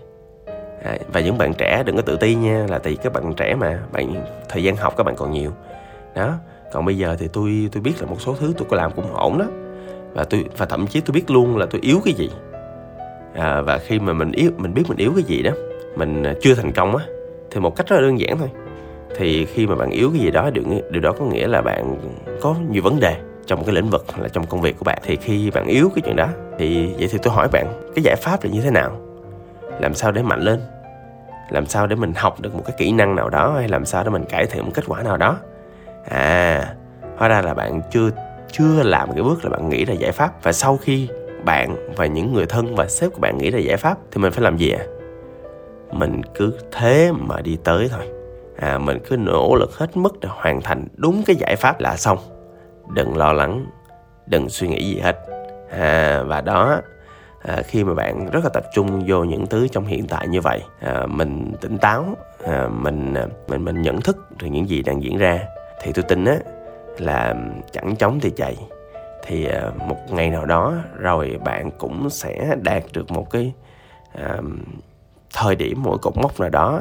À, 0.84 0.98
và 1.12 1.20
những 1.20 1.38
bạn 1.38 1.54
trẻ 1.58 1.82
đừng 1.86 1.96
có 1.96 2.02
tự 2.02 2.16
ti 2.16 2.34
nha 2.34 2.66
là 2.70 2.78
tại 2.78 2.96
các 3.02 3.12
bạn 3.12 3.34
trẻ 3.36 3.54
mà 3.54 3.80
bạn 3.92 4.24
thời 4.48 4.62
gian 4.62 4.76
học 4.76 4.94
các 4.96 5.04
bạn 5.04 5.16
còn 5.16 5.32
nhiều. 5.32 5.50
Đó 6.14 6.34
còn 6.72 6.84
bây 6.84 6.98
giờ 6.98 7.16
thì 7.18 7.28
tôi 7.32 7.68
tôi 7.72 7.82
biết 7.82 7.94
là 8.00 8.06
một 8.06 8.20
số 8.20 8.34
thứ 8.40 8.52
tôi 8.58 8.66
có 8.70 8.76
làm 8.76 8.92
cũng 8.92 9.14
ổn 9.14 9.38
đó. 9.38 9.46
Và 10.12 10.24
tôi 10.24 10.44
và 10.56 10.66
thậm 10.66 10.86
chí 10.86 11.00
tôi 11.00 11.12
biết 11.12 11.30
luôn 11.30 11.56
là 11.56 11.66
tôi 11.66 11.80
yếu 11.80 12.00
cái 12.04 12.14
gì. 12.14 12.30
À, 13.34 13.60
và 13.60 13.78
khi 13.78 13.98
mà 13.98 14.12
mình 14.12 14.32
yếu 14.32 14.50
mình 14.56 14.74
biết 14.74 14.82
mình 14.88 14.98
yếu 14.98 15.12
cái 15.14 15.24
gì 15.24 15.42
đó 15.42 15.50
mình 15.96 16.22
à, 16.22 16.34
chưa 16.40 16.54
thành 16.54 16.72
công 16.72 16.96
á 16.96 17.04
thì 17.50 17.60
một 17.60 17.76
cách 17.76 17.88
rất 17.88 17.96
là 17.96 18.02
đơn 18.02 18.20
giản 18.20 18.38
thôi 18.38 18.48
thì 19.16 19.44
khi 19.44 19.66
mà 19.66 19.74
bạn 19.74 19.90
yếu 19.90 20.10
cái 20.10 20.20
gì 20.20 20.30
đó 20.30 20.50
điều, 20.50 20.64
điều 20.90 21.02
đó 21.02 21.12
có 21.18 21.24
nghĩa 21.24 21.46
là 21.46 21.62
bạn 21.62 21.96
có 22.40 22.54
nhiều 22.70 22.82
vấn 22.82 23.00
đề 23.00 23.16
trong 23.46 23.64
cái 23.64 23.74
lĩnh 23.74 23.90
vực 23.90 24.04
là 24.18 24.28
trong 24.28 24.46
công 24.46 24.60
việc 24.60 24.78
của 24.78 24.84
bạn. 24.84 24.98
Thì 25.02 25.16
khi 25.16 25.50
bạn 25.50 25.66
yếu 25.66 25.90
cái 25.94 26.02
chuyện 26.04 26.16
đó 26.16 26.28
thì 26.58 26.94
vậy 26.98 27.08
thì 27.12 27.18
tôi 27.22 27.34
hỏi 27.34 27.48
bạn 27.52 27.66
cái 27.94 28.02
giải 28.02 28.16
pháp 28.16 28.44
là 28.44 28.50
như 28.50 28.60
thế 28.60 28.70
nào? 28.70 28.96
Làm 29.80 29.94
sao 29.94 30.12
để 30.12 30.22
mạnh 30.22 30.40
lên? 30.40 30.60
Làm 31.50 31.66
sao 31.66 31.86
để 31.86 31.96
mình 31.96 32.12
học 32.16 32.40
được 32.40 32.54
một 32.54 32.62
cái 32.66 32.76
kỹ 32.78 32.92
năng 32.92 33.16
nào 33.16 33.30
đó 33.30 33.54
hay 33.56 33.68
làm 33.68 33.84
sao 33.84 34.04
để 34.04 34.10
mình 34.10 34.24
cải 34.24 34.46
thiện 34.46 34.64
một 34.64 34.70
kết 34.74 34.84
quả 34.86 35.02
nào 35.02 35.16
đó? 35.16 35.36
À 36.08 36.74
hóa 37.16 37.28
ra 37.28 37.42
là 37.42 37.54
bạn 37.54 37.80
chưa 37.90 38.10
chưa 38.52 38.82
làm 38.82 39.12
cái 39.12 39.22
bước 39.22 39.44
là 39.44 39.50
bạn 39.50 39.68
nghĩ 39.68 39.84
ra 39.84 39.94
giải 39.94 40.12
pháp. 40.12 40.42
Và 40.42 40.52
sau 40.52 40.76
khi 40.76 41.08
bạn 41.44 41.76
và 41.96 42.06
những 42.06 42.32
người 42.32 42.46
thân 42.46 42.74
và 42.74 42.86
sếp 42.86 43.12
của 43.12 43.20
bạn 43.20 43.38
nghĩ 43.38 43.50
ra 43.50 43.58
giải 43.58 43.76
pháp 43.76 43.98
thì 44.10 44.22
mình 44.22 44.32
phải 44.32 44.44
làm 44.44 44.56
gì 44.56 44.70
ạ? 44.70 44.80
À? 44.80 44.92
mình 45.92 46.20
cứ 46.34 46.52
thế 46.72 47.12
mà 47.12 47.40
đi 47.40 47.58
tới 47.64 47.88
thôi 47.88 48.21
à 48.62 48.78
mình 48.78 48.98
cứ 49.08 49.16
nỗ 49.16 49.54
lực 49.54 49.78
hết 49.78 49.96
mức 49.96 50.20
để 50.20 50.28
hoàn 50.32 50.60
thành 50.62 50.86
đúng 50.96 51.22
cái 51.26 51.36
giải 51.36 51.56
pháp 51.56 51.80
là 51.80 51.96
xong. 51.96 52.18
Đừng 52.94 53.16
lo 53.16 53.32
lắng 53.32 53.66
đừng 54.26 54.48
suy 54.48 54.68
nghĩ 54.68 54.94
gì 54.94 55.00
hết. 55.00 55.16
À 55.70 56.22
và 56.26 56.40
đó 56.40 56.80
à, 57.42 57.62
khi 57.66 57.84
mà 57.84 57.94
bạn 57.94 58.30
rất 58.30 58.44
là 58.44 58.50
tập 58.54 58.64
trung 58.74 59.04
vô 59.06 59.24
những 59.24 59.46
thứ 59.46 59.68
trong 59.68 59.86
hiện 59.86 60.06
tại 60.06 60.28
như 60.28 60.40
vậy 60.40 60.60
à, 60.80 61.06
mình 61.06 61.52
tỉnh 61.60 61.78
táo 61.78 62.04
à, 62.46 62.68
mình 62.68 63.14
à, 63.14 63.26
mình 63.48 63.64
mình 63.64 63.82
nhận 63.82 64.00
thức 64.00 64.16
được 64.38 64.46
những 64.46 64.68
gì 64.68 64.82
đang 64.82 65.02
diễn 65.02 65.18
ra 65.18 65.40
thì 65.82 65.92
tôi 65.92 66.04
tin 66.08 66.24
á 66.24 66.36
là 66.98 67.34
chẳng 67.72 67.96
chống 67.96 68.20
thì 68.20 68.30
chạy. 68.36 68.56
Thì 69.26 69.46
à, 69.46 69.70
một 69.88 69.96
ngày 70.10 70.30
nào 70.30 70.46
đó 70.46 70.74
rồi 70.98 71.38
bạn 71.44 71.70
cũng 71.78 72.10
sẽ 72.10 72.56
đạt 72.62 72.82
được 72.92 73.10
một 73.10 73.30
cái 73.30 73.52
à, 74.14 74.38
thời 75.34 75.54
điểm 75.54 75.82
mỗi 75.82 75.98
cột 75.98 76.16
mốc 76.16 76.40
nào 76.40 76.50
đó 76.50 76.80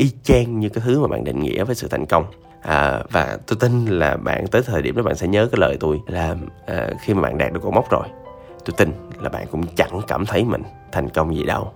y 0.00 0.10
chang 0.22 0.60
như 0.60 0.68
cái 0.68 0.82
thứ 0.86 1.00
mà 1.00 1.08
bạn 1.08 1.24
định 1.24 1.40
nghĩa 1.40 1.64
với 1.64 1.74
sự 1.74 1.88
thành 1.88 2.06
công. 2.06 2.24
À, 2.62 3.02
và 3.10 3.38
tôi 3.46 3.56
tin 3.60 3.86
là 3.86 4.16
bạn 4.16 4.46
tới 4.46 4.62
thời 4.62 4.82
điểm 4.82 4.96
đó 4.96 5.02
bạn 5.02 5.16
sẽ 5.16 5.28
nhớ 5.28 5.48
cái 5.52 5.60
lời 5.60 5.76
tôi 5.80 6.00
là 6.06 6.36
à, 6.66 6.90
khi 7.00 7.14
mà 7.14 7.22
bạn 7.22 7.38
đạt 7.38 7.52
được 7.52 7.60
cột 7.62 7.74
mốc 7.74 7.90
rồi 7.90 8.06
tôi 8.64 8.74
tin 8.76 8.92
là 9.20 9.28
bạn 9.28 9.46
cũng 9.50 9.62
chẳng 9.76 10.00
cảm 10.08 10.26
thấy 10.26 10.44
mình 10.44 10.62
thành 10.92 11.08
công 11.08 11.36
gì 11.36 11.44
đâu. 11.44 11.72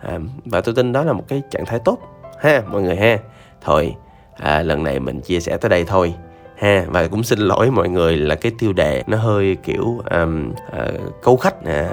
À, 0.00 0.18
và 0.44 0.60
tôi 0.60 0.74
tin 0.74 0.92
đó 0.92 1.04
là 1.04 1.12
một 1.12 1.24
cái 1.28 1.42
trạng 1.50 1.66
thái 1.66 1.78
tốt 1.78 1.98
ha 2.40 2.62
mọi 2.70 2.82
người 2.82 2.96
ha. 2.96 3.18
Thôi 3.60 3.94
à, 4.36 4.62
lần 4.62 4.82
này 4.82 5.00
mình 5.00 5.20
chia 5.20 5.40
sẻ 5.40 5.56
tới 5.56 5.68
đây 5.68 5.84
thôi 5.84 6.14
ha. 6.56 6.84
Và 6.88 7.08
cũng 7.08 7.22
xin 7.22 7.38
lỗi 7.38 7.70
mọi 7.70 7.88
người 7.88 8.16
là 8.16 8.34
cái 8.34 8.52
tiêu 8.58 8.72
đề 8.72 9.02
nó 9.06 9.16
hơi 9.16 9.56
kiểu 9.62 10.02
um, 10.10 10.50
uh, 10.50 10.56
ờ, 10.72 10.92
câu 11.22 11.36
khách 11.36 11.64
à, 11.64 11.90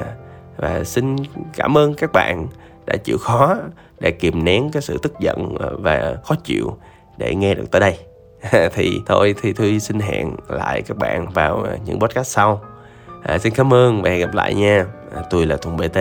và 0.57 0.83
xin 0.83 1.15
cảm 1.55 1.77
ơn 1.77 1.93
các 1.93 2.11
bạn 2.13 2.47
đã 2.85 2.97
chịu 2.97 3.17
khó 3.17 3.55
để 3.99 4.11
kìm 4.11 4.43
nén 4.43 4.71
cái 4.71 4.81
sự 4.81 4.97
tức 4.97 5.13
giận 5.19 5.55
ờ, 5.59 5.77
và 5.79 6.15
khó 6.23 6.35
chịu 6.43 6.77
để 7.17 7.35
nghe 7.35 7.53
được 7.53 7.71
tới 7.71 7.79
đây. 7.79 7.97
Thì 8.73 9.01
thôi 9.05 9.35
thì 9.41 9.53
thuy 9.53 9.79
xin 9.79 9.99
hẹn 9.99 10.35
lại 10.49 10.81
các 10.81 10.97
bạn 10.97 11.29
vào 11.29 11.63
ờ, 11.63 11.77
những 11.85 11.99
podcast 11.99 12.27
sau. 12.27 12.61
À, 13.23 13.37
xin 13.37 13.53
cảm 13.53 13.73
ơn 13.73 14.01
và 14.01 14.09
hẹn 14.09 14.19
gặp 14.19 14.33
lại 14.33 14.53
nha. 14.53 14.85
À, 15.15 15.21
tôi 15.29 15.45
là 15.45 15.57
thùng 15.57 15.77
bt 15.77 15.97